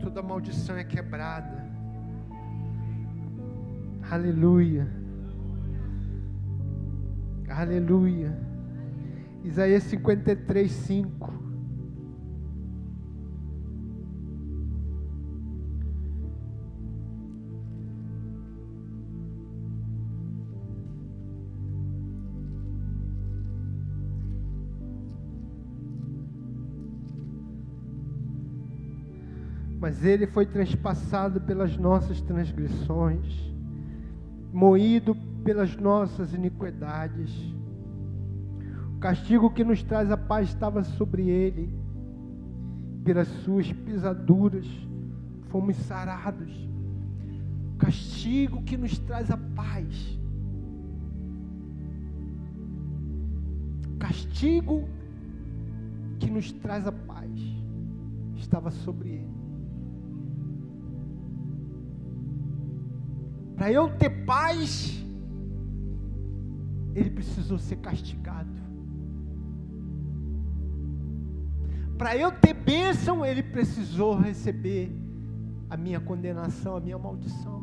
toda 0.00 0.22
maldição 0.22 0.76
é 0.76 0.84
quebrada. 0.84 1.66
Aleluia. 4.08 4.88
Aleluia. 7.48 8.51
Isaías 9.44 9.82
53, 9.84 10.70
5. 10.70 11.42
mas 29.82 30.04
ele 30.04 30.28
foi 30.28 30.46
transpassado 30.46 31.40
pelas 31.40 31.76
nossas 31.76 32.20
transgressões, 32.20 33.52
moído 34.52 35.12
pelas 35.44 35.76
nossas 35.76 36.32
iniquidades. 36.32 37.52
Castigo 39.02 39.50
que 39.50 39.64
nos 39.64 39.82
traz 39.82 40.12
a 40.12 40.16
paz 40.16 40.48
estava 40.48 40.84
sobre 40.84 41.28
ele, 41.28 41.68
pelas 43.02 43.26
suas 43.26 43.72
pisaduras 43.72 44.64
fomos 45.48 45.76
sarados. 45.76 46.52
O 47.74 47.78
castigo 47.78 48.62
que 48.62 48.76
nos 48.76 48.96
traz 49.00 49.28
a 49.28 49.36
paz. 49.36 50.20
O 53.92 53.98
castigo 53.98 54.88
que 56.20 56.30
nos 56.30 56.52
traz 56.52 56.86
a 56.86 56.92
paz 56.92 57.40
estava 58.36 58.70
sobre 58.70 59.08
ele. 59.08 59.32
Para 63.56 63.72
eu 63.72 63.88
ter 63.96 64.24
paz, 64.24 65.04
ele 66.94 67.10
precisou 67.10 67.58
ser 67.58 67.78
castigado. 67.78 68.61
Para 71.98 72.16
eu 72.16 72.32
ter 72.32 72.54
bênção, 72.54 73.24
ele 73.24 73.42
precisou 73.42 74.16
receber 74.16 74.90
a 75.70 75.76
minha 75.76 76.00
condenação, 76.00 76.76
a 76.76 76.80
minha 76.80 76.98
maldição. 76.98 77.62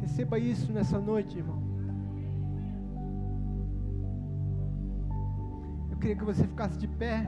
Receba 0.00 0.38
isso 0.38 0.72
nessa 0.72 0.98
noite, 0.98 1.38
irmão. 1.38 1.73
Queria 6.04 6.16
que 6.16 6.24
você 6.24 6.46
ficasse 6.46 6.76
de 6.76 6.86
pé. 6.86 7.24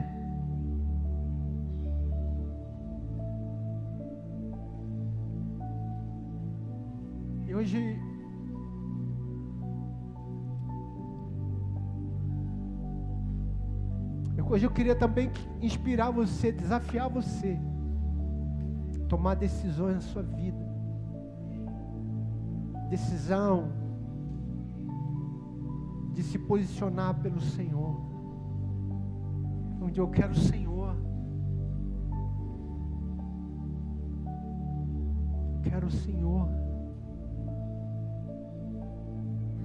E 7.47 7.55
hoje 7.55 7.99
Hoje 14.49 14.65
eu 14.65 14.71
queria 14.71 14.95
também 14.95 15.29
inspirar 15.61 16.09
você, 16.09 16.53
desafiar 16.53 17.09
você, 17.09 17.59
tomar 19.09 19.35
decisões 19.35 19.95
na 19.95 20.01
sua 20.01 20.23
vida 20.23 20.65
decisão 22.89 23.69
de 26.13 26.23
se 26.23 26.39
posicionar 26.39 27.13
pelo 27.15 27.41
Senhor. 27.41 28.06
Onde 29.87 30.01
eu 30.01 30.09
quero 30.09 30.33
o 30.33 30.35
Senhor. 30.35 30.97
Quero 35.63 35.87
o 35.87 35.91
Senhor. 35.91 36.49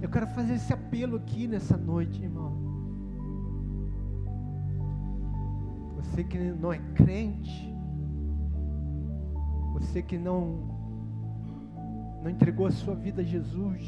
Eu 0.01 0.09
quero 0.09 0.27
fazer 0.27 0.53
esse 0.53 0.71
apelo 0.71 1.17
aqui 1.17 1.45
nessa 1.45 1.75
noite, 1.75 2.23
irmão. 2.23 2.53
Você 5.97 6.23
que 6.23 6.37
não 6.37 6.71
é 6.71 6.79
crente, 6.95 7.75
você 9.73 10.01
que 10.01 10.17
não 10.17 10.71
não 12.21 12.29
entregou 12.29 12.67
a 12.67 12.71
sua 12.71 12.95
vida 12.95 13.21
a 13.21 13.25
Jesus, 13.25 13.85